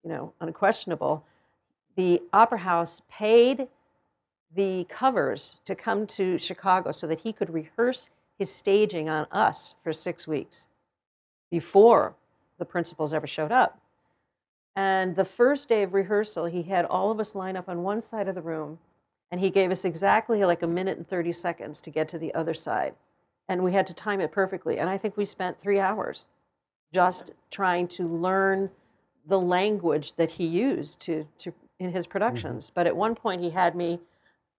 [0.02, 1.24] you know, unquestionable,
[1.96, 3.68] the Opera House paid
[4.54, 9.74] the covers to come to Chicago so that he could rehearse his staging on us
[9.82, 10.68] for six weeks
[11.50, 12.14] before
[12.58, 13.81] the principals ever showed up.
[14.74, 18.00] And the first day of rehearsal, he had all of us line up on one
[18.00, 18.78] side of the room,
[19.30, 22.32] and he gave us exactly like a minute and 30 seconds to get to the
[22.34, 22.94] other side.
[23.48, 24.78] And we had to time it perfectly.
[24.78, 26.26] And I think we spent three hours
[26.92, 28.70] just trying to learn
[29.26, 32.66] the language that he used to, to in his productions.
[32.66, 32.74] Mm-hmm.
[32.74, 34.00] But at one point, he had me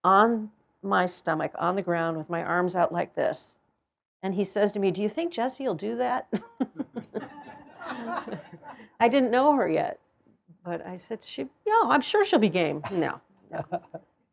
[0.02, 0.50] on
[0.82, 3.58] my stomach on the ground with my arms out like this.
[4.22, 6.28] And he says to me, Do you think Jessye will do that?
[9.00, 9.98] I didn't know her yet.
[10.64, 12.82] But I said, she, yeah, I'm sure she'll be game.
[12.90, 13.64] No, no.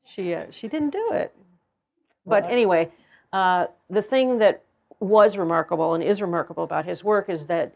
[0.04, 1.32] She, uh, she didn't do it.
[2.26, 2.92] But anyway,
[3.32, 4.64] uh, the thing that
[5.00, 7.76] was remarkable and is remarkable about his work is that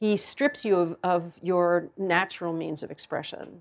[0.00, 3.60] he strips you of, of your natural means of expression.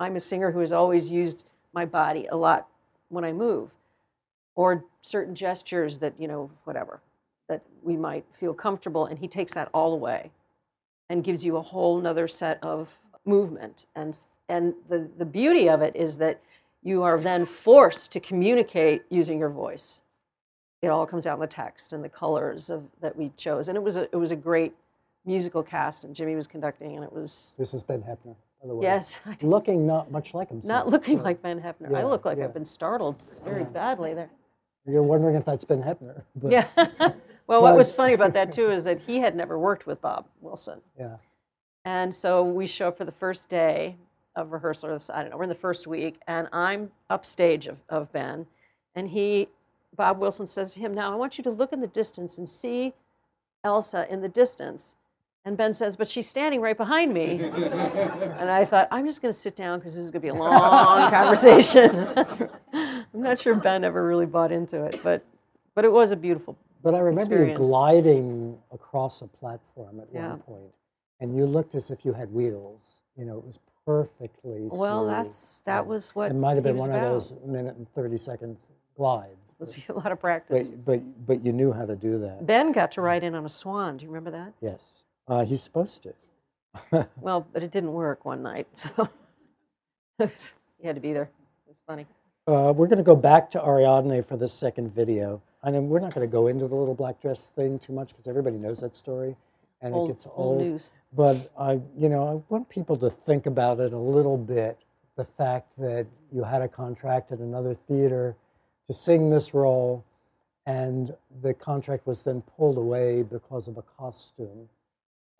[0.00, 2.68] I'm a singer who has always used my body a lot
[3.08, 3.70] when I move,
[4.54, 7.00] or certain gestures that, you know, whatever,
[7.48, 10.30] that we might feel comfortable, and he takes that all away
[11.10, 12.98] and gives you a whole nother set of
[13.28, 13.86] movement.
[13.94, 14.18] And,
[14.48, 16.40] and the, the beauty of it is that
[16.82, 20.02] you are then forced to communicate using your voice.
[20.80, 23.68] It all comes out in the text and the colors of, that we chose.
[23.68, 24.74] And it was, a, it was a great
[25.24, 28.74] musical cast, and Jimmy was conducting, and it was, This is Ben Heppner, by the
[28.74, 28.84] way.
[28.84, 30.68] yes, Looking not much like himself.
[30.68, 31.94] not looking like Ben Heppner.
[31.94, 32.44] I look like yeah.
[32.44, 34.30] I've been startled very badly there.
[34.86, 36.22] You're wondering if that's Ben Heppner.
[36.36, 36.66] But, Yeah.
[37.46, 40.26] well, what was funny about that too is that he had never worked with Bob
[40.40, 40.80] Wilson.
[40.98, 41.16] Yeah.
[41.84, 43.96] And so we show up for the first day
[44.36, 47.66] of rehearsal, or this- I don't know, we're in the first week, and I'm upstage
[47.66, 48.46] of, of Ben.
[48.94, 49.48] And he,
[49.96, 52.48] Bob Wilson says to him, Now I want you to look in the distance and
[52.48, 52.94] see
[53.64, 54.96] Elsa in the distance.
[55.44, 57.40] And Ben says, But she's standing right behind me.
[57.42, 60.28] and I thought, I'm just going to sit down because this is going to be
[60.28, 62.06] a long conversation.
[62.72, 65.24] I'm not sure Ben ever really bought into it, but,
[65.74, 67.58] but it was a beautiful But I remember experience.
[67.60, 70.30] you gliding across a platform at Yeah.
[70.30, 70.72] one point,
[71.20, 73.00] and you looked as if you had wheels.
[73.16, 75.10] You know, it was perfectly Well, smooth.
[75.10, 78.70] that's that was what It might have been one of those minute and 30 seconds
[78.96, 79.50] glides.
[79.52, 80.70] It was a lot of practice.
[80.70, 82.46] But, but, but you knew how to do that.
[82.46, 83.96] Ben got to ride in on a swan.
[83.96, 84.52] Do you remember that?
[84.60, 85.04] Yes.
[85.26, 86.14] Uh, he's supposed to.
[87.20, 89.08] Well, but it didn't work one night, so
[90.18, 91.24] he had to be there.
[91.66, 92.06] It was funny.
[92.46, 95.42] Uh, we're going to go back to Ariadne for this second video.
[95.62, 98.08] I mean, we're not going to go into the little black dress thing too much
[98.10, 99.36] because everybody knows that story,
[99.82, 100.58] and Old- it gets old old.
[100.60, 100.90] news.
[101.12, 104.78] But I, you know, I want people to think about it a little bit.
[105.16, 108.36] The fact that you had a contract at another theater
[108.86, 110.04] to sing this role,
[110.66, 114.68] and the contract was then pulled away because of a costume.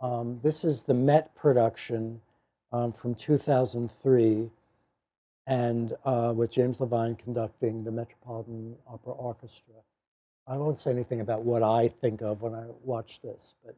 [0.00, 2.20] Um, this is the Met production
[2.72, 4.50] um, from 2003,
[5.46, 9.74] and uh, with James Levine conducting the Metropolitan Opera Orchestra.
[10.46, 13.74] I won't say anything about what I think of when I watch this, but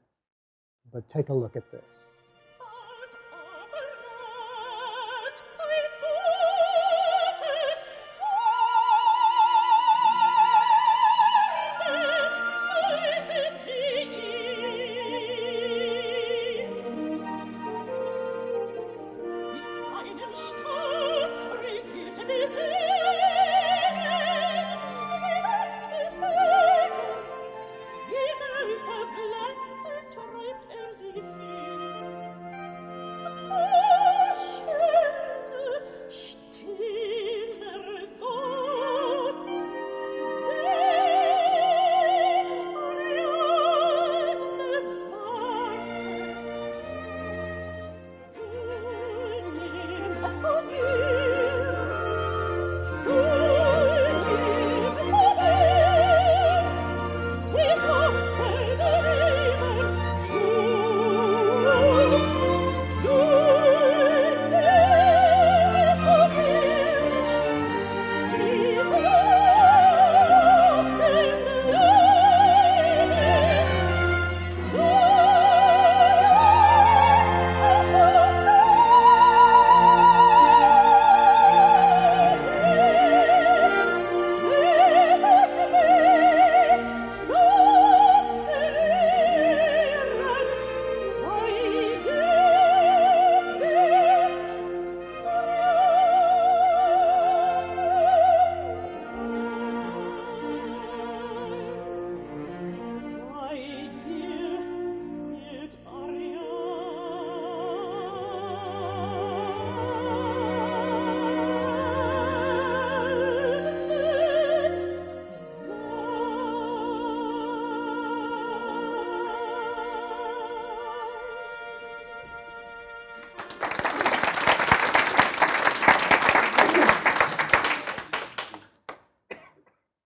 [0.93, 2.10] but take a look at this.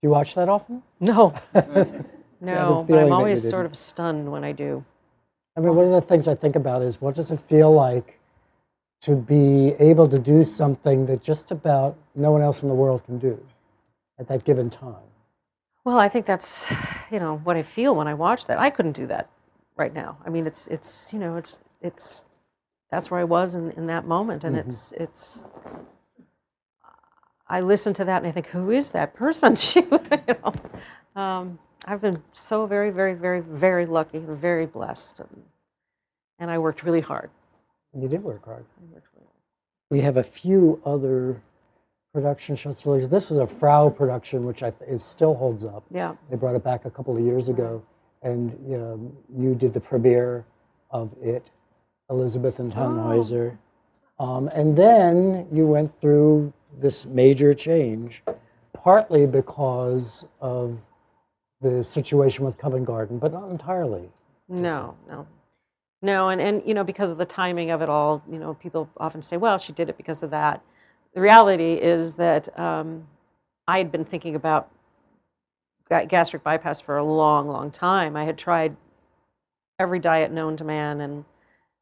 [0.04, 0.82] You watch that often?
[1.00, 1.34] No.
[2.40, 4.84] no, but I'm always sort of stunned when I do.
[5.56, 8.20] I mean, one of the things I think about is what does it feel like
[9.00, 13.04] to be able to do something that just about no one else in the world
[13.06, 13.42] can do
[14.18, 15.08] at that given time?
[15.84, 16.70] Well, I think that's,
[17.10, 18.58] you know, what I feel when I watch that.
[18.58, 19.30] I couldn't do that
[19.76, 20.18] right now.
[20.26, 22.24] I mean, it's, it's, you know, it's, it's,
[22.90, 24.68] that's where I was in, in that moment, and mm-hmm.
[24.68, 25.44] it's, it's.
[27.46, 29.56] I listen to that and I think, who is that person?
[29.64, 30.00] She, you
[30.44, 35.42] know, um, I've been so very, very, very, very lucky and very blessed, and,
[36.38, 37.30] and I worked really hard.
[37.94, 38.64] You did work hard.
[38.80, 39.90] I worked really hard.
[39.90, 41.40] We have a few other
[42.12, 42.82] production shots.
[42.84, 45.84] This was a Frau production, which I th- is still holds up.
[45.90, 46.14] Yeah.
[46.30, 47.82] They brought it back a couple of years ago,
[48.22, 50.44] and um, you did the premiere
[50.90, 51.50] of it,
[52.08, 53.58] Elizabeth and Tannhäuser.
[54.18, 58.22] Um, and then you went through this major change,
[58.72, 60.80] partly because of
[61.60, 64.10] the situation with Covent Garden, but not entirely.
[64.48, 65.26] No, no.
[66.02, 68.90] No, and, and you know, because of the timing of it all, you know, people
[68.98, 70.62] often say, well, she did it because of that.
[71.14, 73.06] The reality is that um,
[73.66, 74.70] I had been thinking about
[75.88, 78.16] ga- gastric bypass for a long, long time.
[78.16, 78.76] I had tried
[79.78, 81.24] every diet known to man, and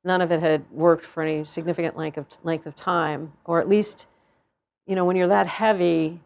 [0.05, 3.69] none of it had worked for any significant length of, length of time, or at
[3.69, 4.07] least,
[4.87, 6.21] you know, when you're that heavy,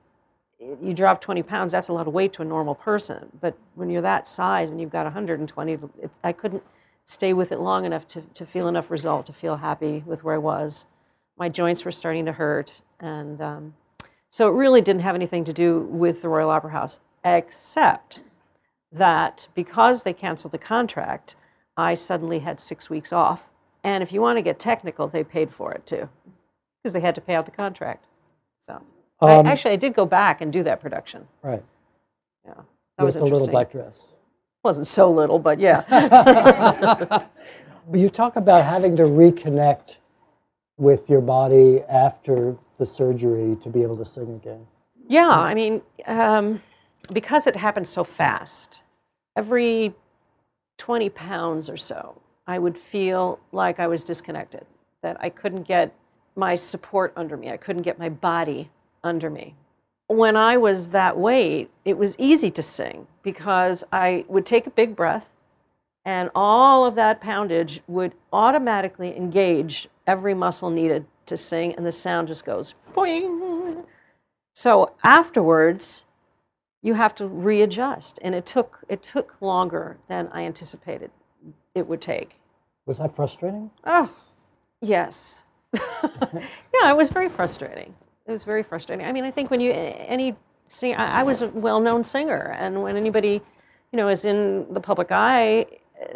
[0.59, 3.31] you drop 20 pounds, that's a lot of weight to a normal person.
[3.41, 6.63] But when you're that size and you've got 120, it, I couldn't
[7.05, 10.35] stay with it long enough to, to feel enough result, to feel happy with where
[10.35, 10.87] I was.
[11.39, 12.81] My joints were starting to hurt.
[12.99, 13.75] And um,
[14.31, 18.21] so it really didn't have anything to do with the Royal Opera House, except
[18.91, 21.37] that because they canceled the contract,
[21.77, 23.51] I suddenly had six weeks off.
[23.85, 26.09] And if you want to get technical, they paid for it too,
[26.83, 28.07] because they had to pay out the contract.
[28.67, 28.83] So
[29.21, 31.27] Um, I, actually, I did go back and do that production.
[31.43, 31.62] Right.
[32.45, 32.55] Yeah,
[32.99, 34.09] that was With the little black dress.
[34.11, 35.85] It wasn't so little, but yeah.
[35.89, 37.31] But
[37.95, 39.99] you talk about having to reconnect
[40.77, 44.67] with your body after the surgery to be able to sing again.
[45.09, 46.61] yeah, I mean, um,
[47.12, 48.83] because it happened so fast,
[49.37, 49.95] every
[50.79, 54.67] 20 pounds or so, I would feel like I was disconnected,
[55.03, 55.95] that I couldn't get
[56.37, 58.70] my support under me, I couldn't get my body
[59.03, 59.55] under me.
[60.09, 64.70] When I was that weight, it was easy to sing because I would take a
[64.70, 65.28] big breath
[66.07, 71.91] and all of that poundage would automatically engage every muscle needed to sing, and the
[71.91, 73.84] sound just goes boing.
[74.55, 76.05] So afterwards,
[76.80, 81.11] you have to readjust, and it took it took longer than I anticipated
[81.74, 82.37] it would take.
[82.87, 83.72] Was that frustrating?
[83.82, 84.11] Oh,
[84.80, 85.43] yes.
[85.75, 87.95] yeah, it was very frustrating.
[88.27, 89.07] It was very frustrating.
[89.07, 90.37] I mean, I think when you any
[90.67, 93.41] sing, I, I was a well-known singer, and when anybody,
[93.93, 95.67] you know, is in the public eye,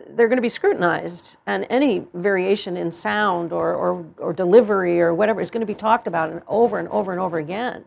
[0.08, 5.14] they're going to be scrutinized, and any variation in sound or, or or delivery or
[5.14, 7.84] whatever is going to be talked about and over and over and over again.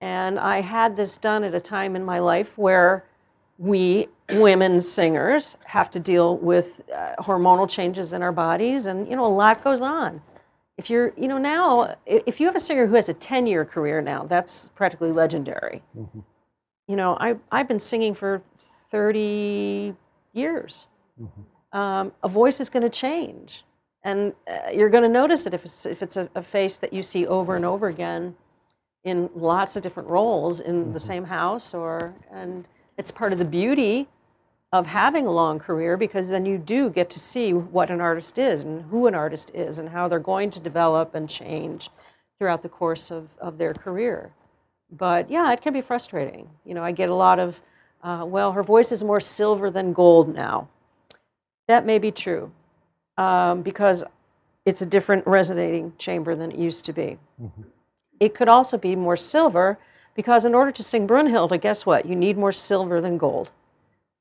[0.00, 3.04] And I had this done at a time in my life where
[3.58, 9.16] we women singers have to deal with uh, hormonal changes in our bodies and you
[9.16, 10.20] know a lot goes on
[10.76, 13.64] if you're you know now if you have a singer who has a 10 year
[13.64, 15.82] career now that's practically legendary.
[16.88, 18.42] You know I, i've been singing for
[18.90, 19.94] 30
[20.32, 20.88] years.
[21.72, 23.64] Um, a voice is going to change
[24.04, 26.92] and uh, you're going to notice it if it's, if it's a, a face that
[26.92, 28.36] you see over and over again
[29.02, 33.44] in lots of different roles in the same house or and it's part of the
[33.44, 34.08] beauty
[34.74, 38.36] of having a long career because then you do get to see what an artist
[38.40, 41.88] is and who an artist is and how they're going to develop and change
[42.36, 44.32] throughout the course of, of their career.
[44.90, 46.50] But yeah it can be frustrating.
[46.64, 47.62] You know i get a lot of
[48.02, 50.68] uh, well her voice is more silver than gold now.
[51.68, 52.50] That may be true
[53.16, 54.02] um, because
[54.66, 57.18] it's a different resonating chamber than it used to be.
[58.18, 59.78] It could also be more silver
[60.16, 62.06] because in order to sing Brunhilde, guess what?
[62.06, 63.52] You need more silver than gold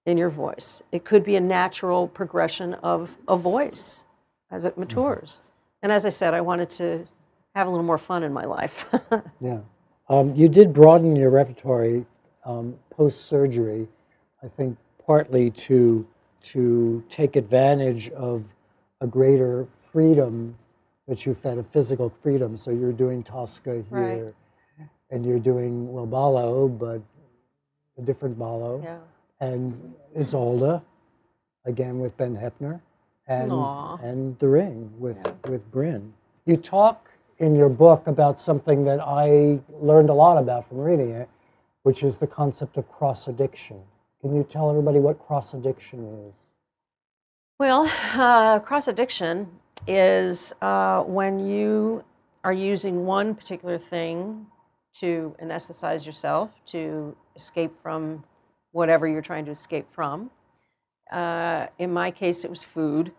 [0.05, 0.83] in your voice.
[0.91, 4.03] It could be a natural progression of a voice
[4.51, 5.41] as it matures.
[5.81, 7.05] And as I said, I wanted to
[7.55, 8.85] have a little more fun in my life.
[9.41, 9.59] Yeah.
[10.09, 12.03] Um, you did broaden your repertoire
[12.45, 13.87] um, post surgery,
[14.43, 16.05] I think partly to
[16.43, 18.53] to take advantage of
[18.99, 20.55] a greater freedom
[21.07, 22.57] that you've had, a physical freedom.
[22.57, 24.33] So you're doing Tosca here,
[24.79, 24.89] Right.
[25.09, 27.01] and you're doing well Ballo, but
[27.97, 28.97] a different Ballo, yeah.
[29.43, 30.81] And Isolde,
[31.65, 32.79] again with Ben Heppner,
[33.27, 33.97] and Aw.
[33.97, 36.13] and The Ring with with Bryn.
[36.45, 41.09] You talk in your book about something that I learned a lot about from reading
[41.09, 41.27] it,
[41.83, 43.81] which is the concept of cross addiction.
[44.21, 46.33] Can you tell everybody what cross addiction is?
[47.59, 49.47] Well, uh, cross addiction
[49.87, 52.05] is uh, when you
[52.45, 54.47] are using one particular thing
[54.99, 58.23] to anesthetize yourself, to escape from
[58.73, 60.29] whatever you're trying to escape from.
[61.09, 63.13] Uh, in my case, it was food.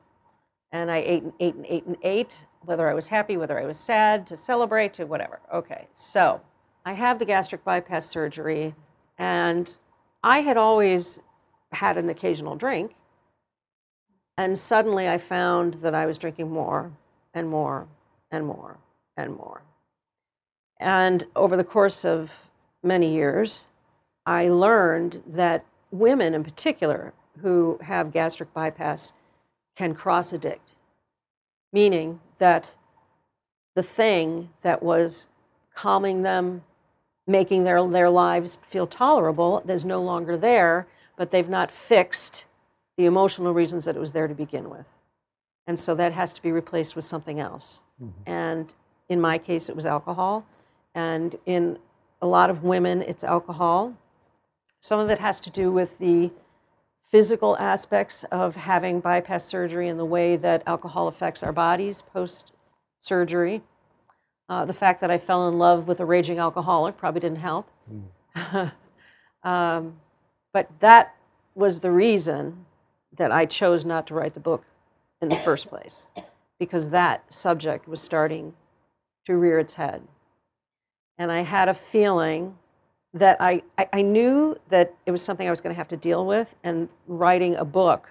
[0.71, 3.65] And I ate and ate and ate and ate, whether I was happy, whether I
[3.65, 5.41] was sad, to celebrate, to whatever.
[5.53, 6.43] Okay, so
[6.85, 8.75] I have the gastric bypass surgery,
[9.17, 9.79] and
[10.23, 11.21] I had always
[11.73, 12.97] had an occasional drink.
[14.37, 16.93] And suddenly I found that I was drinking more
[17.33, 17.87] and more
[18.33, 18.79] and more
[19.17, 19.63] and more.
[20.81, 22.51] And over the course of
[22.83, 23.69] many years,
[24.27, 27.13] I learned that women in particular
[27.43, 29.13] who have gastric bypass
[29.77, 30.73] can cross addict,
[31.73, 32.77] meaning that
[33.75, 35.27] the thing that was
[35.75, 36.63] calming them,
[37.27, 42.47] making their, their lives feel tolerable, is no longer there, but they've not fixed
[42.97, 44.87] the emotional reasons that it was there to begin with.
[45.67, 47.83] And so that has to be replaced with something else.
[48.01, 48.31] Mm-hmm.
[48.31, 48.75] And
[49.09, 50.47] in my case, it was alcohol.
[50.95, 51.79] And in
[52.23, 53.95] a lot of women, it's alcohol.
[54.85, 56.31] Some of it has to do with the
[57.11, 62.53] physical aspects of having bypass surgery and the way that alcohol affects our bodies post
[63.01, 63.63] surgery.
[64.47, 67.71] Uh, the fact that I fell in love with a raging alcoholic probably didn't help.
[69.43, 70.01] um,
[70.53, 71.15] but that
[71.55, 72.67] was the reason
[73.17, 74.67] that I chose not to write the book
[75.19, 76.11] in the first place,
[76.59, 78.53] because that subject was starting
[79.25, 80.03] to rear its head.
[81.17, 82.59] And I had a feeling
[83.15, 85.97] that I, I, I knew that it was something I was going to have to
[85.97, 88.11] deal with, and writing a book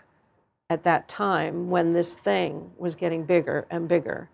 [0.70, 4.30] at that time when this thing was getting bigger and bigger,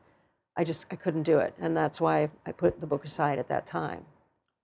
[0.56, 3.48] I just I couldn't do it, and that's why I put the book aside at
[3.48, 4.06] that time.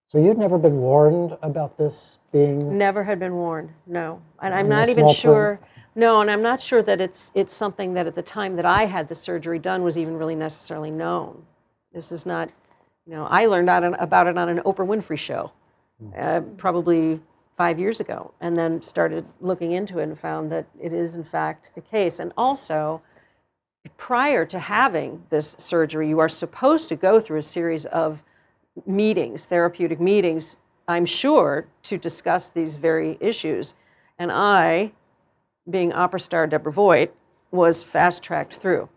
[0.07, 4.21] So you'd never been warned about this being Never had been warned, no.
[4.41, 5.59] And I'm not even sure,
[5.95, 8.85] no, and I'm not sure that it's, it's something that at the time that I
[8.85, 11.43] had the surgery done was even really necessarily known.
[11.91, 12.51] This is not,
[13.07, 15.51] you know, I learned about it on an Oprah Winfrey show,
[16.17, 17.21] uh, probably
[17.57, 21.23] five years ago, and then started looking into it and found that it is in
[21.23, 22.19] fact the case.
[22.19, 23.01] And also,
[23.97, 28.23] prior to having this surgery, you are supposed to go through a series of
[28.85, 33.73] meetings, therapeutic meetings, I'm sure, to discuss these very issues.
[34.19, 34.91] And I,
[35.69, 37.15] being opera star Deborah Voigt,
[37.51, 38.89] was fast tracked through.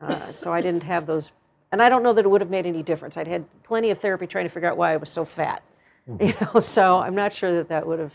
[0.00, 1.32] Uh, so I didn't have those,
[1.70, 3.16] and I don't know that it would have made any difference.
[3.16, 5.62] I'd had plenty of therapy trying to figure out why I was so fat,
[6.20, 6.60] you know.
[6.60, 8.14] So I'm not sure that that would have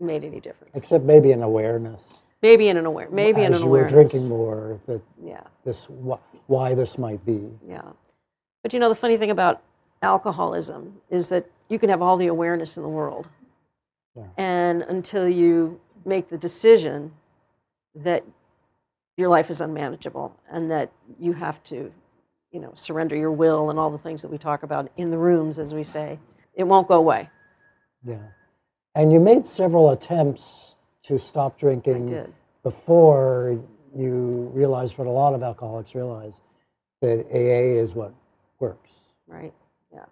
[0.00, 0.76] made any difference.
[0.76, 3.92] except maybe an awareness Maybe in an aware, maybe in as an you were awareness.
[4.12, 5.40] drinking more that Yeah.
[5.64, 7.50] this wh- why this might be.
[7.66, 7.82] Yeah.
[8.62, 9.60] But you know, the funny thing about
[10.02, 13.28] alcoholism is that you can have all the awareness in the world.
[14.14, 14.24] Yeah.
[14.36, 17.12] And until you make the decision
[17.94, 18.24] that
[19.16, 21.92] your life is unmanageable and that you have to,
[22.52, 25.18] you know, surrender your will and all the things that we talk about in the
[25.18, 26.20] rooms, as we say,
[26.58, 27.30] it won't go away.
[28.04, 28.18] Yeah.
[28.94, 33.58] And you made several attempts to stop drinking before
[33.96, 36.42] you realized what a lot of alcoholics realize
[37.00, 38.12] that AA is what
[38.58, 38.90] works.
[39.26, 39.54] Right.
[39.92, 40.04] Yeah.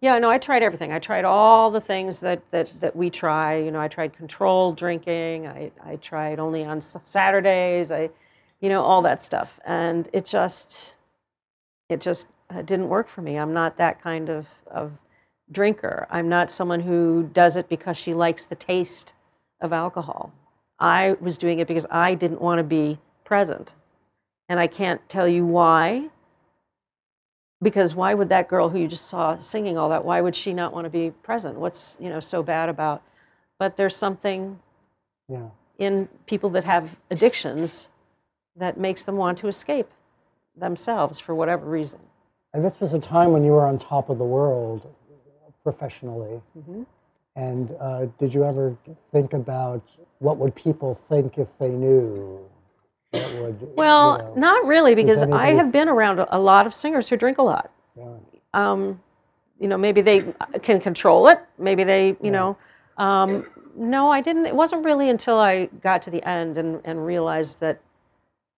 [0.00, 0.18] Yeah.
[0.18, 0.92] No, I tried everything.
[0.92, 3.56] I tried all the things that that that we try.
[3.56, 5.46] You know, I tried controlled drinking.
[5.46, 7.90] I I tried only on Saturdays.
[7.90, 8.10] I,
[8.60, 10.96] you know, all that stuff, and it just
[11.88, 13.36] it just uh, didn't work for me.
[13.38, 15.00] I'm not that kind of of
[15.52, 16.06] drinker.
[16.10, 19.14] I'm not someone who does it because she likes the taste
[19.60, 20.32] of alcohol.
[20.78, 23.74] I was doing it because I didn't want to be present.
[24.48, 26.08] And I can't tell you why,
[27.62, 30.52] because why would that girl who you just saw singing all that, why would she
[30.52, 31.56] not want to be present?
[31.58, 33.02] What's, you know, so bad about?
[33.58, 34.58] But there's something
[35.28, 35.50] Yeah.
[35.78, 37.88] in people that have addictions
[38.56, 39.90] that makes them want to escape
[40.56, 42.00] themselves for whatever reason.
[42.52, 44.92] And this was a time when you were on top of the world
[45.62, 46.40] professionally.
[46.58, 46.82] Mm-hmm.
[47.36, 48.76] And uh, did you ever
[49.10, 49.82] think about
[50.18, 52.40] what would people think if they knew?
[53.12, 57.08] Would, you Well, know, not really, because I have been around a lot of singers
[57.08, 57.70] who drink a lot.
[57.96, 58.04] yeah.
[58.54, 59.00] um,
[59.58, 60.24] you know, maybe they
[60.62, 61.38] can control it.
[61.58, 62.56] Maybe they, you know,
[62.96, 63.46] um,
[63.76, 64.46] no, I didn't.
[64.46, 67.80] It wasn't really until I got to the end and, and realized that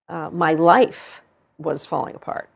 [0.08, 1.22] uh, my life
[1.58, 2.48] was falling apart.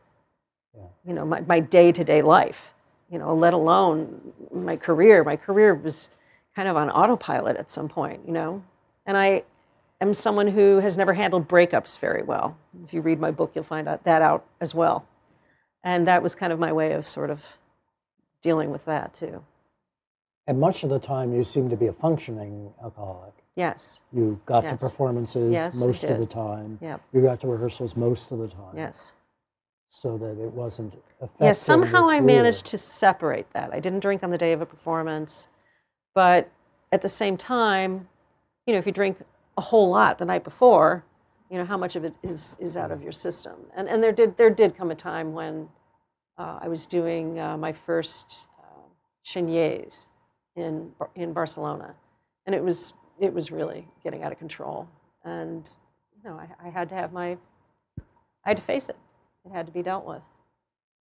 [1.05, 2.73] You know, my, my day-to-day life,
[3.11, 5.25] you know, let alone my career.
[5.25, 6.11] My career was
[6.55, 8.63] kind of on autopilot at some point, you know.
[9.07, 9.45] And I
[10.01, 12.57] am someone who has never handled breakups very well.
[12.85, 15.07] If you read my book, you'll find out that out as well.
[15.83, 17.59] And that was kind of my way of sort of
[18.43, 19.45] dealing with that too.
[20.47, 23.35] And much of the time, you seem to be a functioning alcoholic.
[23.55, 26.79] Yes, You got to performances Yes, most of the time.
[26.81, 27.01] Yep.
[27.13, 28.77] You got to rehearsals most of the time.
[28.77, 29.15] yes.
[29.89, 31.47] So that it wasn't affecting.
[31.47, 33.73] Yeah, somehow I managed to separate that.
[33.73, 35.49] I didn't drink on the day of a performance,
[36.15, 36.51] but
[36.93, 38.09] at the same time,
[38.67, 39.19] you know, if you drink
[39.57, 41.05] a whole lot the night before,
[41.51, 43.55] you know, how much of it is is out of your system.
[43.75, 45.69] And and there did there did come a time when
[46.37, 48.89] uh, I was doing uh, my first uh,
[49.25, 50.11] Cheniers
[50.55, 51.95] in in Barcelona,
[52.47, 54.89] and it was it was really getting out of control.
[55.25, 55.69] And
[56.17, 57.39] you know, I, I had to have my
[58.45, 58.97] I had to face it.
[59.45, 60.23] It had to be dealt with.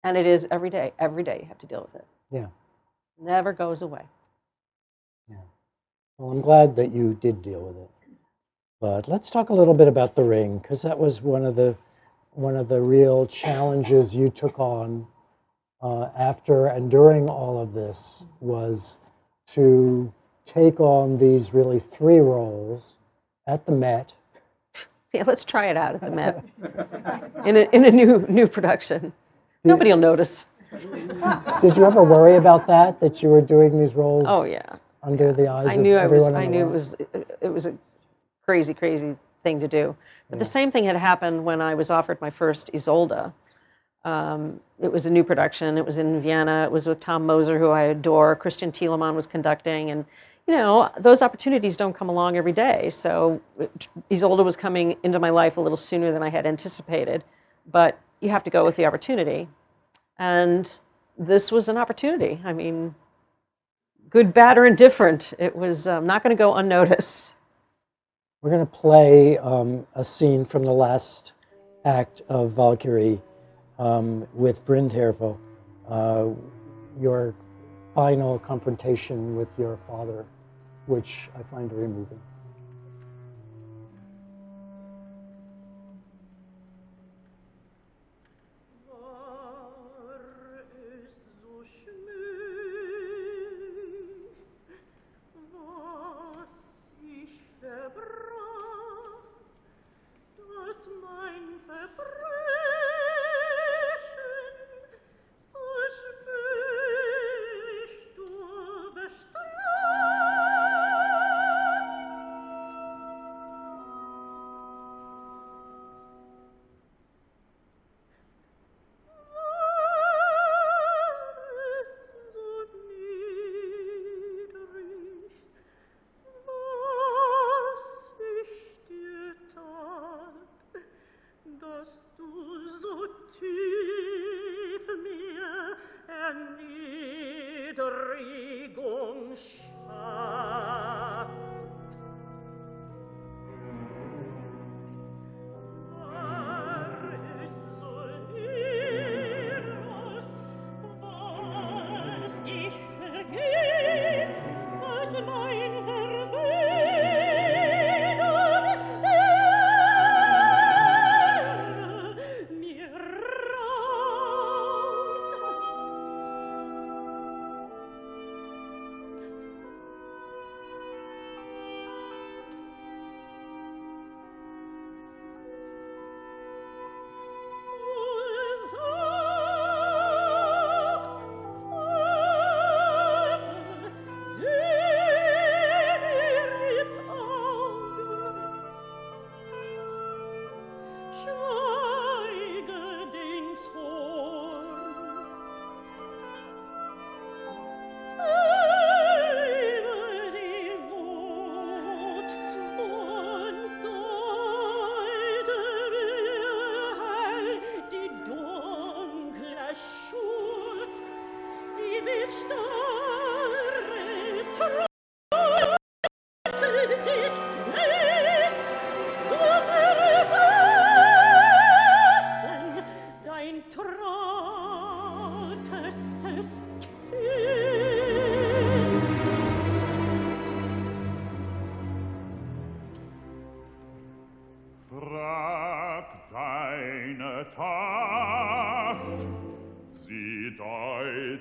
[0.02, 0.92] And it is every day.
[0.98, 2.06] Every day you have to deal with it.
[2.30, 2.46] Yeah.
[3.20, 4.02] Never goes away.
[5.28, 5.36] Yeah.
[6.16, 7.90] Well, I'm glad that you did deal with it.
[8.80, 11.76] But let's talk a little bit about the ring, because that was one of the
[12.32, 15.06] one of the real challenges you took on
[15.82, 18.96] uh, after and during all of this was
[19.48, 20.12] to
[20.46, 22.96] take on these really three roles
[23.46, 24.14] at the Met.
[25.14, 26.44] Yeah, let's try it out at the Met
[27.44, 29.12] in a, in a new new production.
[29.64, 30.46] Nobody will notice.
[31.60, 33.00] Did you ever worry about that?
[33.00, 34.62] That you were doing these roles Oh yeah,
[35.02, 36.22] under the eyes I of knew I was.
[36.22, 36.94] everyone in I knew it was.
[37.40, 37.74] It was a
[38.44, 39.96] crazy, crazy thing to do.
[40.28, 43.32] But the same thing had happened when I was offered my first Isolde.
[44.04, 45.76] Um, it was a new production.
[45.76, 46.64] It was in Vienna.
[46.64, 48.36] It was with Tom Moser, who I adore.
[48.36, 50.04] Christian Thielemann was conducting, and
[50.50, 52.90] you know those opportunities don't come along every day.
[52.90, 53.40] So
[54.10, 57.22] Isolde was coming into my life a little sooner than I had anticipated,
[57.70, 59.48] but you have to go with the opportunity,
[60.18, 60.80] and
[61.16, 62.40] this was an opportunity.
[62.44, 62.96] I mean,
[64.10, 67.36] good, bad, or indifferent, it was um, not going to go unnoticed.
[68.42, 71.32] We're going to play um, a scene from the last
[71.84, 73.20] act of Valkyrie
[73.78, 75.38] um, with Bryn Terfel,
[75.88, 76.30] uh,
[77.00, 77.36] your
[77.94, 80.26] final confrontation with your father,
[80.90, 82.20] which I find very moving.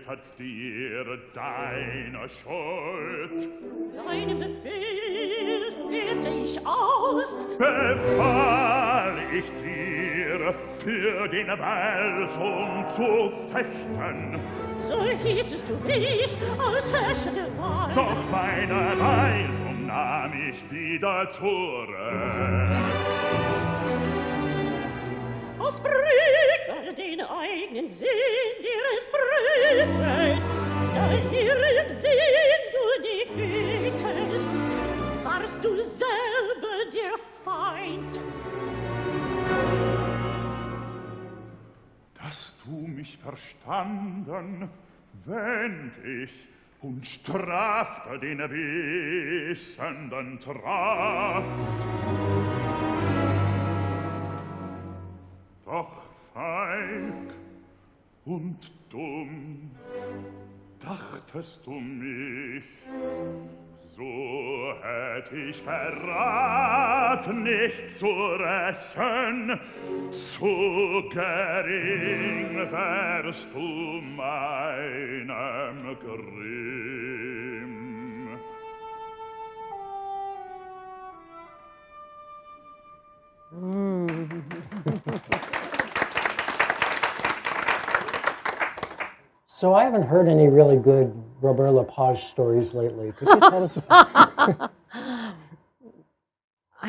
[0.06, 3.50] Deutet dir deine Schuld.
[3.95, 14.39] Deinem Befehl führte ich aus, Befahl ich dir, für den Belsum zu fechten.
[14.82, 17.97] so hießest du mich aus Herrschende Wahl Weisheit.
[17.97, 21.89] Doch meine Weisung nahm ich wieder zurück.
[25.60, 26.59] Aus Frühjahr
[29.78, 30.44] Welt,
[30.94, 34.62] da ihrem Sinn du nicht wegtest,
[35.24, 38.20] warst du selber der Feind.
[42.16, 44.70] Dass du mich verstanden,
[45.26, 46.32] wend ich
[46.82, 51.84] und strafte den wissenden Trotz.
[55.66, 55.92] Doch,
[56.34, 57.34] Falk,
[58.30, 58.60] und
[58.90, 59.72] dumm
[60.80, 62.64] dachtest du mich,
[63.82, 69.60] so hätt ich Verrat nicht zu rächen,
[70.12, 76.70] zu gering wärst du meinem Grimm.
[83.52, 84.08] Mm.
[89.60, 93.12] So I haven't heard any really good Robert Lepage stories lately.
[93.12, 93.78] Could you tell us?
[93.89, 94.64] I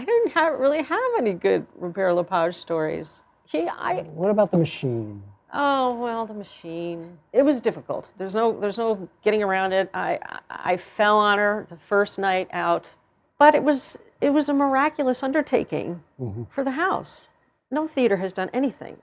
[0.05, 3.25] don't have, really have any good Robert Lepage stories.
[3.45, 5.21] He, I, what about the machine?
[5.53, 7.19] Oh well, the machine.
[7.33, 8.13] It was difficult.
[8.17, 9.91] There's no there's no getting around it.
[9.93, 12.95] I I, I fell on her the first night out,
[13.37, 16.45] but it was it was a miraculous undertaking mm-hmm.
[16.45, 17.33] for the house.
[17.69, 18.99] No theater has done anything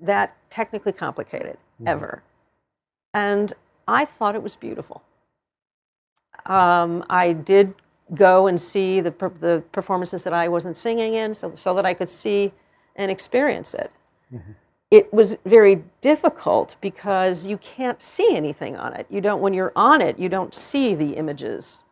[0.00, 1.88] that technically complicated mm-hmm.
[1.88, 2.22] ever,
[3.14, 3.52] and
[3.88, 5.02] I thought it was beautiful.
[6.46, 7.74] Um, I did
[8.14, 11.86] go and see the per- the performances that I wasn't singing in, so so that
[11.86, 12.52] I could see
[12.96, 13.92] and experience it
[14.92, 19.06] it was very difficult because you can't see anything on it.
[19.08, 21.84] You don't when you're on it, you don't see the images.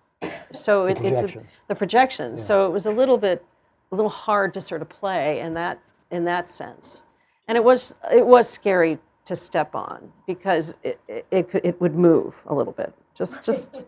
[0.53, 1.29] So it, it's a,
[1.69, 2.45] the projections.
[2.45, 3.45] So it was a little bit
[3.91, 7.05] a little hard to sort of play in that in that sense.
[7.49, 8.99] And it was it was scary
[9.31, 12.93] to step on because it it, it, could, it would move a little bit.
[13.15, 13.87] Just just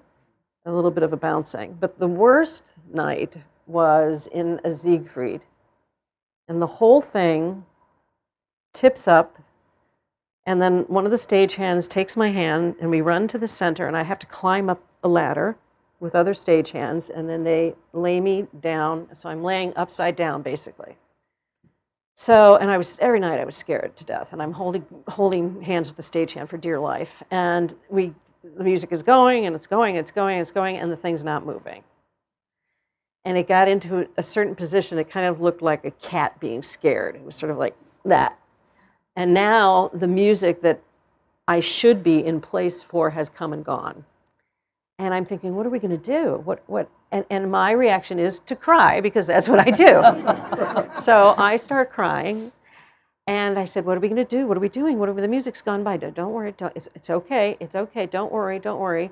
[0.65, 1.77] a little bit of a bouncing.
[1.79, 3.37] But the worst night
[3.67, 5.45] was in a Siegfried.
[6.49, 7.65] And the whole thing
[8.73, 9.39] tips up
[10.47, 13.87] and then one of the stagehands takes my hand and we run to the center
[13.87, 15.57] and i have to climb up a ladder
[16.01, 20.97] with other stagehands and then they lay me down so i'm laying upside down basically
[22.23, 25.61] so and i was every night i was scared to death and i'm holding holding
[25.63, 27.23] hands with the stagehand for dear life.
[27.31, 28.13] And we
[28.43, 31.47] the music is going and it's going it's going it's going and the thing's not
[31.47, 31.83] moving.
[33.25, 36.63] And it got into a certain position it kind of looked like a cat being
[36.63, 37.15] scared.
[37.15, 38.39] It was sort of like that.
[39.15, 40.81] And now the music that
[41.47, 44.05] I should be in place for has come and gone.
[45.03, 46.41] And I'm thinking, what are we going to do?
[46.45, 46.89] What, what?
[47.11, 50.01] And, and my reaction is to cry because that's what I do.
[51.03, 52.53] so I start crying.
[53.27, 54.47] And I said, what are we going to do?
[54.47, 55.01] What are we doing?
[55.01, 55.97] What are we, the music's gone by.
[55.97, 56.55] Don't, don't worry.
[56.57, 57.57] Don't, it's, it's okay.
[57.59, 58.07] It's okay.
[58.07, 58.61] Don't worry.
[58.61, 59.11] Don't worry.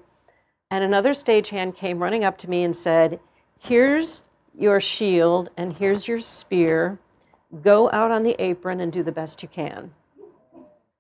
[0.71, 3.19] And another stagehand came running up to me and said,
[3.59, 4.23] here's
[4.57, 7.01] your shield and here's your spear
[7.65, 9.91] go out on the apron and do the best you can.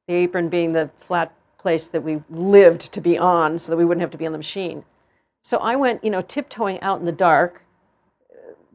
[0.08, 3.84] The apron being the flat place that we lived to be on so that we
[3.84, 4.84] wouldn't have to be on the machine.
[5.42, 7.62] So I went, you know, tiptoeing out in the dark,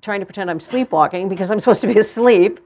[0.01, 2.59] trying to pretend I'm sleepwalking because I'm supposed to be asleep,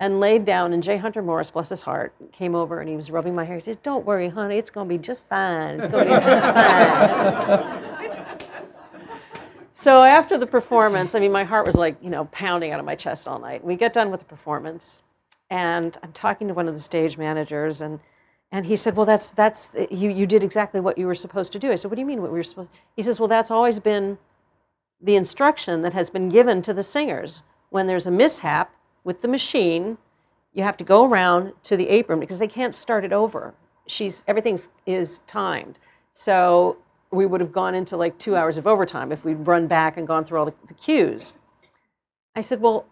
[0.00, 0.72] and laid down.
[0.72, 3.56] And Jay Hunter Morris, bless his heart, came over and he was rubbing my hair.
[3.56, 5.78] He said, Don't worry, honey, it's going to be just fine.
[5.78, 7.84] It's going to be just fine.
[9.72, 12.84] So after the performance, I mean, my heart was like, you know, pounding out of
[12.84, 13.64] my chest all night.
[13.64, 15.04] We get done with the performance,
[15.48, 17.98] and I'm talking to one of the stage managers, and
[18.52, 21.58] and he said, "Well, that's that's you you did exactly what you were supposed to
[21.58, 23.50] do." I said, "What do you mean what we were supposed?" He says, "Well, that's
[23.50, 24.18] always been
[25.00, 28.74] the instruction that has been given to the singers when there's a mishap
[29.04, 29.98] with the machine."
[30.52, 33.54] You have to go around to the apron because they can't start it over.
[33.86, 35.78] She's everything is timed.
[36.12, 36.78] So
[37.10, 40.06] we would have gone into like two hours of overtime if we'd run back and
[40.06, 41.34] gone through all the, the cues.
[42.34, 42.86] I said, Well,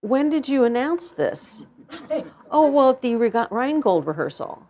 [0.00, 1.66] when did you announce this?
[2.50, 4.66] oh, well, at the Rheingold rehearsal.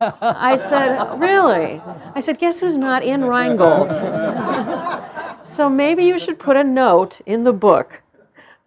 [0.00, 1.80] I said, Really?
[2.14, 3.90] I said, Guess who's not in Rheingold?
[5.46, 8.02] so maybe you should put a note in the book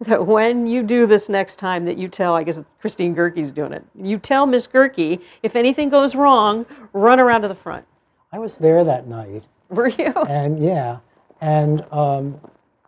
[0.00, 3.52] that when you do this next time that you tell, I guess it's Christine Goerke's
[3.52, 7.86] doing it, you tell Miss Goerke, if anything goes wrong, run around to the front.
[8.32, 10.12] I was there that night, Were you?
[10.28, 10.98] and yeah,
[11.40, 12.38] and um,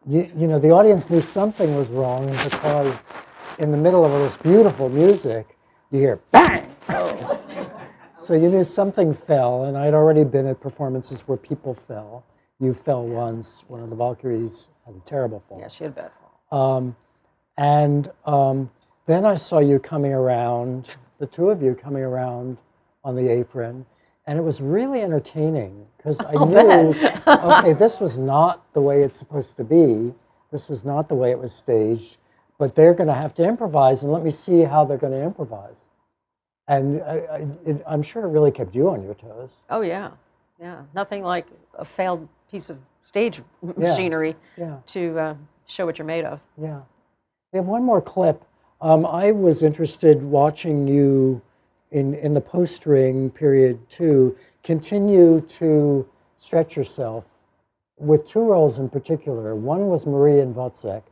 [0.07, 3.01] you, you know the audience knew something was wrong because
[3.59, 5.57] in the middle of all this beautiful music,
[5.91, 6.66] you hear bang.
[8.27, 12.25] So you knew something fell, and I'd already been at performances where people fell,
[12.59, 13.65] You fell once.
[13.69, 15.61] One of the Valkyries had a terrible fall.
[15.61, 16.11] Yeah, she had a bad
[16.51, 16.77] fall.
[16.77, 16.97] Um,
[17.57, 18.69] and um,
[19.07, 22.59] then I saw you coming around, the two of you coming around
[23.05, 23.87] on the apron,
[24.27, 26.95] and it was really entertaining because I knew,
[27.29, 30.13] okay, this was not the way it's supposed to be.
[30.51, 32.17] This was not the way it was staged,
[32.59, 35.23] but they're going to have to improvise, and let me see how they're going to
[35.23, 35.86] improvise.
[36.69, 39.51] And I, I, it, I'm sure it really kept you on your toes.
[39.71, 40.11] Oh yeah,
[40.61, 40.83] yeah.
[40.95, 41.47] Nothing like
[41.79, 43.41] a failed piece of stage
[43.77, 44.79] machinery Yeah.
[44.87, 45.35] to uh,
[45.67, 46.41] show what you're made of.
[46.61, 46.81] Yeah.
[47.53, 48.43] We have one more clip.
[48.81, 51.41] Um, I was interested watching you
[51.93, 56.07] in, in the post ring period two continue to
[56.39, 57.43] stretch yourself
[57.99, 59.55] with two roles in particular.
[59.55, 61.03] One was Marie and Wozzeck,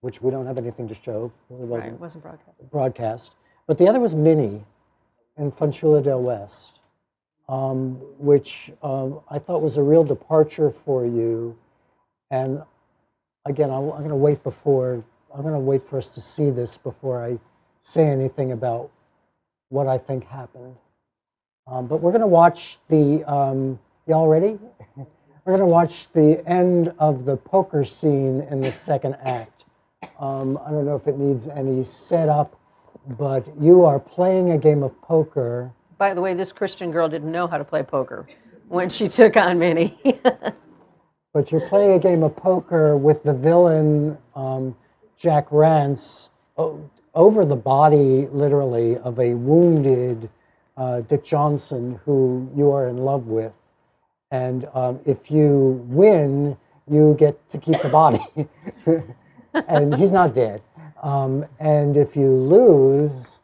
[0.00, 1.30] which we don't have anything to show.
[1.50, 2.70] It Right, wasn't it wasn't broadcast.
[2.70, 3.34] broadcast.
[3.66, 4.64] But the other was Minnie
[5.36, 6.80] in Fanciulla del West,
[7.48, 11.56] um, which um, I thought was a real departure for you.
[12.30, 12.62] And
[13.44, 15.04] again, I'm, I'm going to wait before,
[15.34, 17.38] I'm going to wait for us to see this before I
[17.80, 18.90] say anything about
[19.68, 20.76] what I think happened.
[21.66, 24.58] Um, but we're going to watch the, um, y'all ready?
[24.96, 29.64] we're going to watch the end of the poker scene in the second act.
[30.18, 32.58] Um, I don't know if it needs any setup,
[33.06, 35.72] but you are playing a game of poker.
[35.98, 38.26] By the way, this Christian girl didn't know how to play poker
[38.68, 39.98] when she took on Minnie.
[41.32, 44.76] But you're playing a game of poker with the villain, um,
[45.16, 46.28] Jack Rance,
[46.58, 50.28] o- over the body, literally, of a wounded
[50.76, 53.54] uh, Dick Johnson who you are in love with.
[54.30, 58.20] And um, if you win, you get to keep the body.
[59.54, 60.60] and he's not dead.
[61.02, 63.40] Um, and if you lose,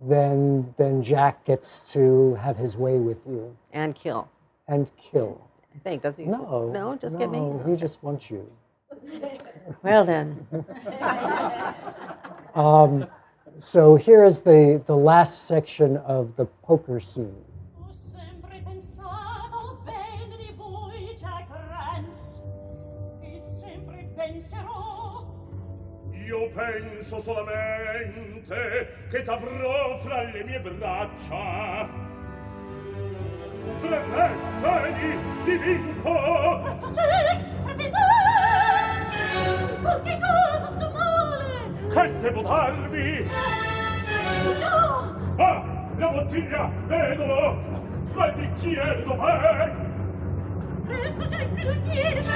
[0.00, 4.28] then, then Jack gets to have his way with you and kill.
[4.68, 5.40] and kill.
[5.74, 6.30] I think doesn't he?
[6.30, 6.70] No.
[6.72, 7.40] No, just get me.
[7.40, 8.50] no, He just wants you.
[9.82, 10.46] Well then,
[13.58, 17.34] So here is the, the last section of the poker scene.
[26.28, 31.88] io penso solamente che t'avrò fra le mie braccia.
[33.78, 37.96] Tremetteni ti vinco questo celic repitare
[39.80, 41.88] ma che cosa sto male!
[41.92, 43.26] Che devo darvi
[44.58, 45.16] no!
[45.36, 45.64] Ah
[45.96, 47.56] la bottiglia vedo.
[48.14, 49.72] Ma il bicchiere dov'è
[50.86, 52.32] presto Jack me lo chiedi no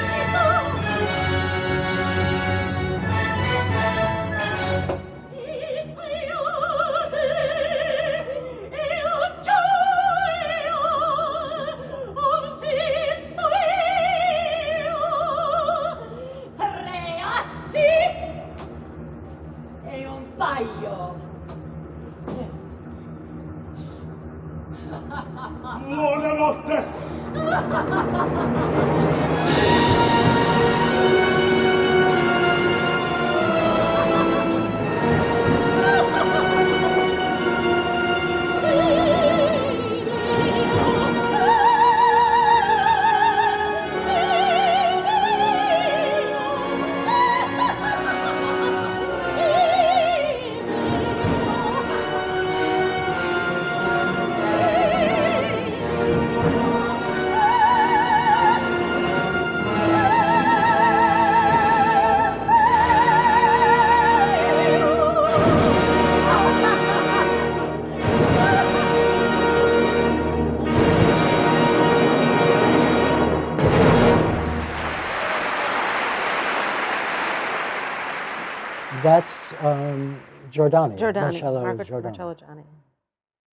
[79.02, 80.98] That's um, Giordani.
[80.98, 82.02] Giordani, Marcello Margaret Giordani.
[82.04, 82.64] Marcello Giordani.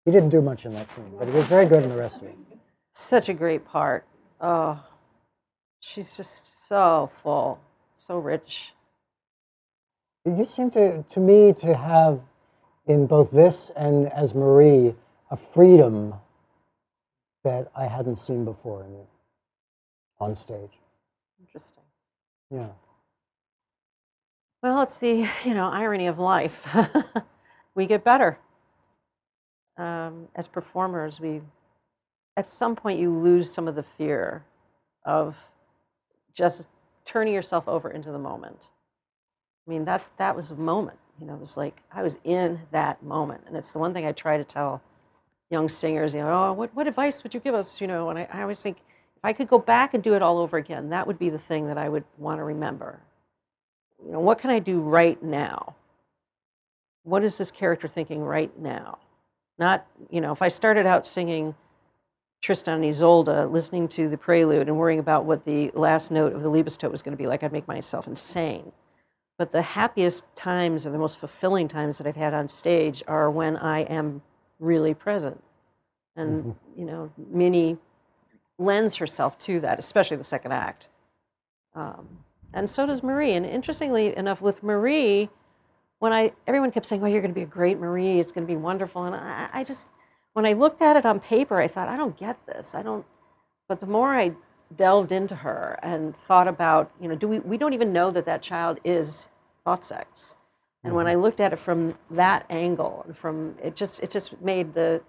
[0.05, 2.21] He didn't do much in that scene, but he was very good in the rest
[2.21, 2.37] of it.
[2.93, 4.05] Such a great part.
[4.39, 4.83] Oh,
[5.79, 7.59] she's just so full,
[7.95, 8.73] so rich.
[10.25, 12.21] You seem to, to me, to have
[12.85, 14.95] in both this and as Marie
[15.31, 16.15] a freedom
[17.43, 19.07] that I hadn't seen before in you
[20.19, 20.79] on stage.
[21.39, 21.83] Interesting.
[22.51, 22.69] Yeah.
[24.61, 26.67] Well, it's the you know irony of life.
[27.75, 28.39] we get better
[29.77, 31.19] um, as performers.
[31.19, 31.41] We
[32.37, 34.45] at some point you lose some of the fear
[35.05, 35.37] of
[36.33, 36.67] just
[37.05, 38.67] turning yourself over into the moment.
[39.67, 40.99] I mean that that was a moment.
[41.19, 44.05] You know, it was like I was in that moment, and it's the one thing
[44.05, 44.81] I try to tell
[45.49, 46.13] young singers.
[46.15, 47.81] You know, oh, what what advice would you give us?
[47.81, 50.21] You know, and I, I always think if I could go back and do it
[50.21, 53.01] all over again, that would be the thing that I would want to remember.
[54.05, 55.75] You know, what can I do right now?
[57.03, 58.99] What is this character thinking right now?
[59.57, 61.55] Not, you know, if I started out singing
[62.41, 66.41] Tristan and Isolde, listening to the prelude and worrying about what the last note of
[66.41, 68.71] the Liebestod was going to be like, I'd make myself insane.
[69.37, 73.29] But the happiest times and the most fulfilling times that I've had on stage are
[73.29, 74.21] when I am
[74.59, 75.43] really present.
[76.15, 77.77] And, you know, Minnie
[78.57, 80.89] lends herself to that, especially the second act.
[81.73, 82.19] Um,
[82.53, 83.33] and so does Marie.
[83.33, 85.29] And interestingly enough, with Marie,
[85.99, 88.19] when I everyone kept saying, "Well, you're going to be a great Marie.
[88.19, 89.87] It's going to be wonderful," and I, I just,
[90.33, 92.73] when I looked at it on paper, I thought, I don't get this.
[92.73, 93.05] I don't.
[93.67, 94.33] But the more I
[94.75, 98.25] delved into her and thought about, you know, do we we don't even know that
[98.25, 99.27] that child is
[99.63, 100.35] thought sex.
[100.83, 104.41] And when I looked at it from that angle, and from it just it just
[104.41, 105.01] made the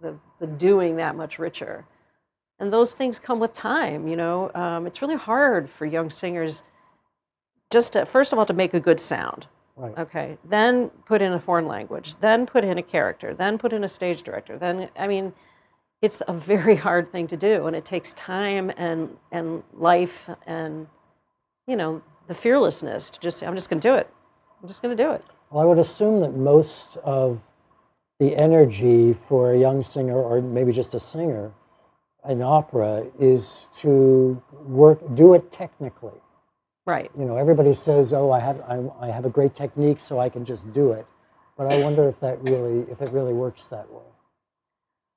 [0.00, 1.84] the, the doing that much richer.
[2.58, 4.50] And those things come with time, you know.
[4.54, 6.62] Um, it's really hard for young singers
[7.70, 9.46] just to, first of all, to make a good sound.
[9.76, 9.96] Right.
[9.96, 10.38] Okay.
[10.44, 12.16] Then put in a foreign language.
[12.20, 13.32] Then put in a character.
[13.34, 14.58] Then put in a stage director.
[14.58, 15.32] Then, I mean,
[16.02, 20.86] it's a very hard thing to do, and it takes time and and life and
[21.66, 24.08] you know the fearlessness to just I'm just going to do it.
[24.62, 25.24] I'm just going to do it.
[25.50, 27.40] Well, I would assume that most of
[28.18, 31.52] the energy for a young singer, or maybe just a singer,
[32.28, 36.20] in opera, is to work, do it technically.
[36.86, 37.10] Right.
[37.18, 40.28] You know, everybody says, "Oh, I have, I, I have a great technique, so I
[40.28, 41.06] can just do it."
[41.56, 44.02] But I wonder if that really, if it really works that way.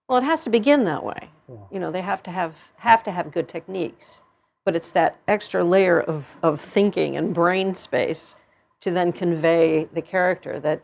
[0.09, 1.29] Well, it has to begin that way.
[1.71, 4.23] You know, they have to have have to have good techniques,
[4.65, 8.35] but it's that extra layer of of thinking and brain space
[8.81, 10.81] to then convey the character that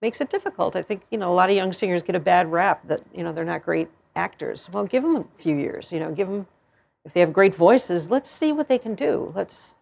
[0.00, 0.74] makes it difficult.
[0.74, 3.22] I think you know a lot of young singers get a bad rap that you
[3.22, 4.68] know they're not great actors.
[4.72, 5.92] Well, give them a few years.
[5.92, 6.46] You know, give them
[7.04, 8.10] if they have great voices.
[8.10, 9.32] Let's see what they can do.
[9.34, 9.74] Let's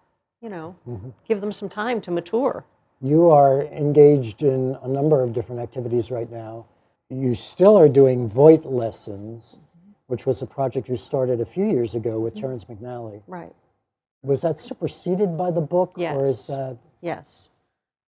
[0.46, 1.08] you know mm-hmm.
[1.26, 2.64] give them some time to mature.
[3.00, 6.66] You are engaged in a number of different activities right now.
[7.10, 9.90] You still are doing Voigt lessons, mm-hmm.
[10.06, 12.42] which was a project you started a few years ago with mm-hmm.
[12.42, 13.22] Terrence McNally.
[13.26, 13.52] Right.
[14.22, 16.56] Was that superseded by the book, or is Yes.
[16.56, 17.50] that Yes.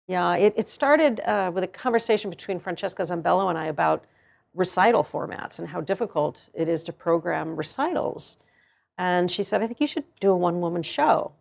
[0.06, 4.04] Yeah, it, it started uh, with a conversation between Francesca Zambello and I about
[4.54, 8.38] recital formats and how difficult it is to program recitals.
[8.96, 11.32] And she said, I think you should do a one woman show.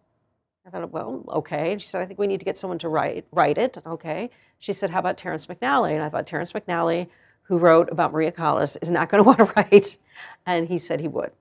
[0.65, 1.71] I thought, well, okay.
[1.71, 3.77] And she said, I think we need to get someone to write, write it.
[3.85, 4.29] Okay.
[4.59, 5.93] She said, how about Terrence McNally?
[5.93, 7.07] And I thought, Terrence McNally,
[7.43, 9.97] who wrote about Maria Callas, is not going to want to write.
[10.45, 11.31] And he said he would.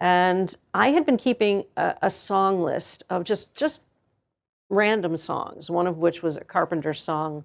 [0.00, 3.82] And I had been keeping a, a song list of just, just
[4.68, 7.44] random songs, one of which was a Carpenter song.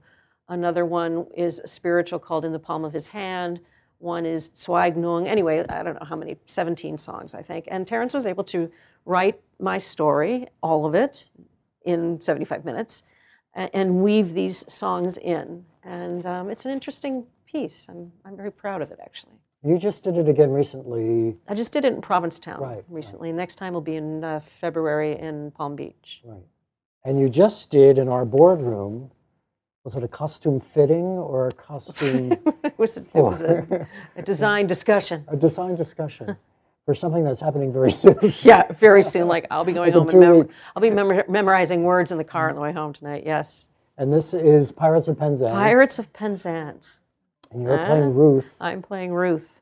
[0.50, 3.60] Another one is a spiritual called In the Palm of His Hand.
[4.00, 5.28] One is Zueignung.
[5.28, 7.66] Anyway, I don't know how many, 17 songs, I think.
[7.68, 8.72] And Terrence was able to
[9.06, 11.30] write my story, all of it,
[11.86, 13.04] in 75 minutes,
[13.56, 15.66] and weave these songs in.
[15.84, 17.88] And um, it's an interesting piece.
[17.90, 19.34] I'm, I'm very proud of it, actually.
[19.64, 21.38] you just did it again recently?
[21.48, 22.84] I just did it in Provincetown Right, right.
[22.90, 23.32] recently.
[23.32, 26.22] Next time will be in uh, February in Palm Beach.
[26.24, 26.44] Right.
[27.06, 29.12] And you just did in our boardroom,
[29.86, 34.22] was it a costume fitting or a costume, it was, a, it was a, a
[34.22, 35.24] design discussion.
[35.30, 36.36] a design discussion
[36.88, 38.16] for something that's happening very soon?
[38.44, 39.28] Yeah, very soon.
[39.28, 42.24] Like I'll be going Like home and mem- I'll be memor- memorizing words in the
[42.24, 43.24] car on the way home tonight.
[43.26, 45.52] Yes, And this is Pirates of Penzance.
[45.52, 47.02] Pirates of Penzance.
[47.52, 49.62] And you're playing Ruth I'm playing Ruth.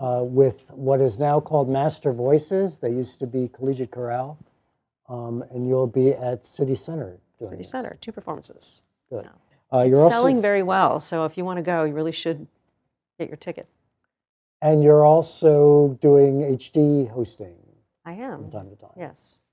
[0.00, 2.80] uh, with what is now called Master Voices.
[2.80, 4.36] They used to be Collegiate Chorale.
[5.08, 7.18] Um, and you'll be at City Center.
[7.38, 7.70] doing City this.
[7.70, 8.82] Center, two performances.
[9.08, 9.28] Good.
[9.72, 12.48] Uh, you're also Selling very well, so if you want to go, you really should
[13.20, 13.68] get your ticket.
[14.62, 17.56] And you're also doing HD hosting
[18.04, 18.50] I from am.
[18.50, 19.44] time to time, Yes.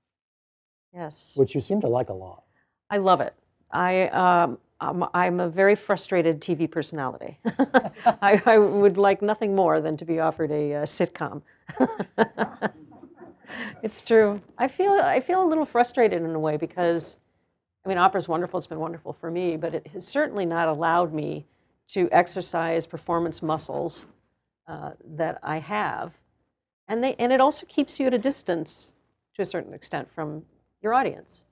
[0.92, 1.34] Yes.
[1.36, 2.44] which you seem to like a lot.
[2.90, 3.34] I love it.
[3.70, 7.38] I, um, I'm, I'm a very frustrated TV personality.
[8.22, 11.42] I, I would like nothing more than to be offered a uh, sitcom.
[13.82, 14.40] it's true.
[14.58, 17.18] I feel, I feel a little frustrated in a way because,
[17.84, 18.58] I mean, opera's wonderful.
[18.58, 21.46] It's been wonderful for me, but it has certainly not allowed me
[21.88, 24.06] to exercise performance muscles
[24.66, 26.14] uh, that I have.
[26.88, 28.94] And, they, and it also keeps you at a distance
[29.34, 30.44] to a certain extent from
[30.82, 31.46] your audience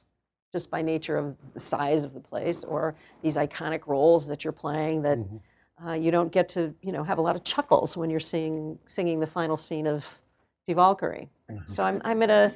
[0.53, 4.53] just by nature of the size of the place or these iconic roles that you're
[4.53, 5.19] playing that
[5.85, 8.79] uh, you don't get to you know have a lot of chuckles when you're singing
[8.87, 10.21] singing the final scene of
[10.67, 11.29] Die Walküre.
[11.67, 12.55] So I'm, I'm at a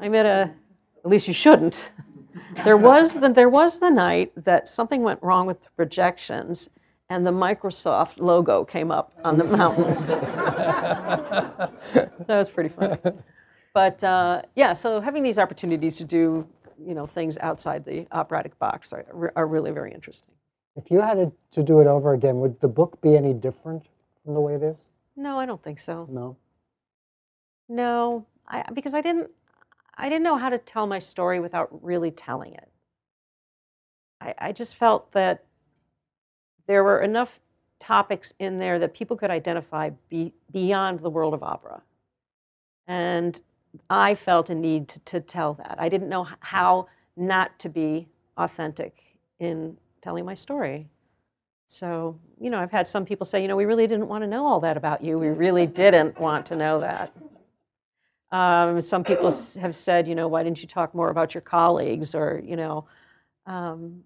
[0.00, 0.52] I'm at a
[1.04, 1.92] at least you shouldn't.
[2.64, 6.70] There was the, there was the night that something went wrong with the projections
[7.08, 10.06] and the Microsoft logo came up on the mountain.
[10.06, 11.70] that
[12.28, 12.98] was pretty funny.
[13.72, 18.58] But uh, yeah, so having these opportunities to do you know things outside the operatic
[18.58, 20.32] box are, are really very interesting.
[20.76, 23.86] If you had to, to do it over again, would the book be any different
[24.24, 24.76] from the way it is?
[25.16, 26.06] No, I don't think so.
[26.10, 26.36] No.
[27.68, 29.30] No, I, because I didn't,
[29.96, 32.68] I didn't know how to tell my story without really telling it.
[34.20, 35.45] I, I just felt that
[36.66, 37.40] there were enough
[37.78, 41.82] topics in there that people could identify be, beyond the world of opera.
[42.86, 43.40] And
[43.90, 45.76] I felt a need to, to tell that.
[45.78, 49.02] I didn't know how not to be authentic
[49.38, 50.88] in telling my story.
[51.66, 54.28] So, you know, I've had some people say, you know, we really didn't want to
[54.28, 55.18] know all that about you.
[55.18, 57.12] We really didn't want to know that.
[58.30, 62.14] Um, some people have said, you know, why didn't you talk more about your colleagues?
[62.14, 62.86] Or, you know,
[63.46, 64.02] um,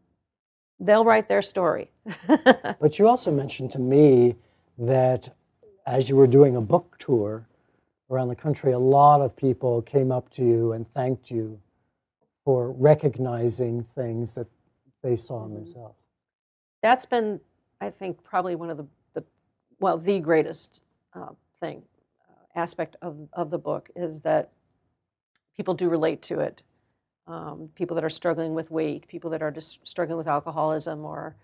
[0.81, 1.91] they'll write their story.
[2.81, 4.37] But you also mentioned to me
[4.79, 5.29] that
[5.87, 7.47] as you were doing a book tour
[8.11, 11.61] around the country, a lot of people came up to you and thanked you
[12.45, 14.47] for recognizing things that
[15.03, 15.97] they saw in themselves.
[16.83, 17.41] That's been,
[17.81, 19.25] I think, probably one of the, the
[19.79, 20.83] well, the greatest
[21.15, 21.29] uh,
[21.61, 21.83] thing,
[22.29, 24.51] uh, aspect of, of the book is that
[25.57, 26.63] people do relate to it.
[27.27, 31.37] Um, people that are struggling with weight, people that are just struggling with alcoholism, or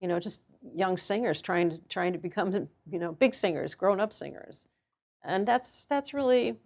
[0.00, 0.42] you know, just
[0.74, 2.52] young singers trying to trying to become
[2.90, 4.68] you know big singers, grown up singers,
[5.22, 6.56] and that's that's really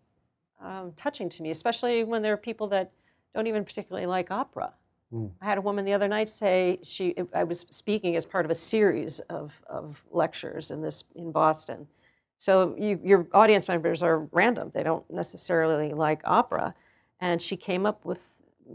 [0.61, 2.93] um, touching to me, especially when there are people that
[3.35, 4.73] don't even particularly like opera.
[5.41, 8.51] I had a woman the other night say she I was speaking as part of
[8.51, 11.87] a series of, of lectures in this in Boston.
[12.37, 16.75] So you, your audience members are random; they don't necessarily like opera.
[17.21, 18.35] And she came up with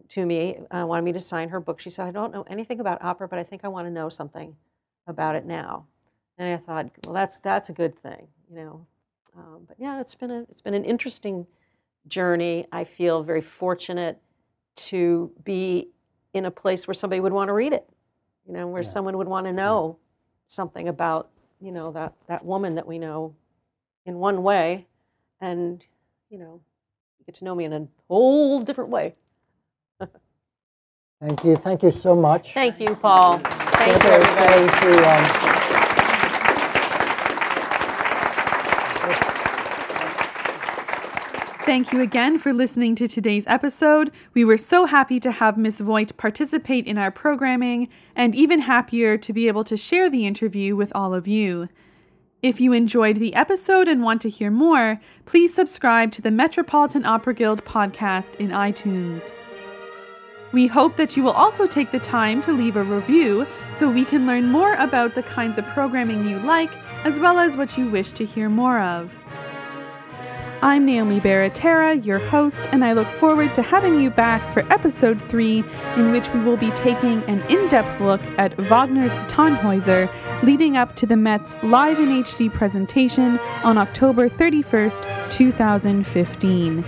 [0.10, 1.80] to me, uh, wanted me to sign her book.
[1.80, 4.10] She said, "I don't know anything about opera, but I think I want to know
[4.10, 4.56] something
[5.08, 5.86] about it now."
[6.38, 8.86] And I thought, well, that's that's a good thing, you know.
[9.38, 11.48] Um, but yeah, it's been a it's been an interesting
[12.08, 12.66] journey.
[12.72, 14.20] I feel very fortunate
[14.76, 15.90] to be
[16.34, 17.88] in a place where somebody would want to read it,
[18.48, 18.90] you know, where Yeah.
[18.90, 19.98] someone would want to know
[20.46, 21.30] something about,
[21.62, 23.36] you know, that, that woman that we know
[24.06, 24.88] in one way
[25.40, 25.86] and,
[26.30, 26.60] you know,
[27.20, 29.16] you get to know me in a whole different way.
[31.24, 31.56] Thank you.
[31.56, 32.54] Thank you so much.
[32.54, 33.38] Thank you, Paul.
[33.38, 34.68] Thank you, Deborah everybody.
[34.82, 35.54] going to, um,
[41.66, 44.12] Thank you again for listening to today's episode.
[44.34, 47.88] We were so happy to have Miss Voigt participate in our programming,
[48.18, 51.70] and even happier to be able to share the interview with all of you.
[52.42, 57.06] If you enjoyed the episode and want to hear more, please subscribe to the Metropolitan
[57.06, 59.32] Opera Guild podcast in iTunes.
[60.54, 64.06] We hope that you will also take the time to leave a review so we
[64.06, 66.70] can learn more about the kinds of programming you like,
[67.04, 69.18] as well as what you wish to hear more of.
[70.62, 75.20] I'm Naomi Baratera, your host, and I look forward to having you back for episode
[75.20, 75.64] 3,
[75.98, 80.08] in which we will be taking an in depth look at Wagner's Tannhäuser
[80.44, 86.86] leading up to the Met's live in HD presentation on October 31st, 2015.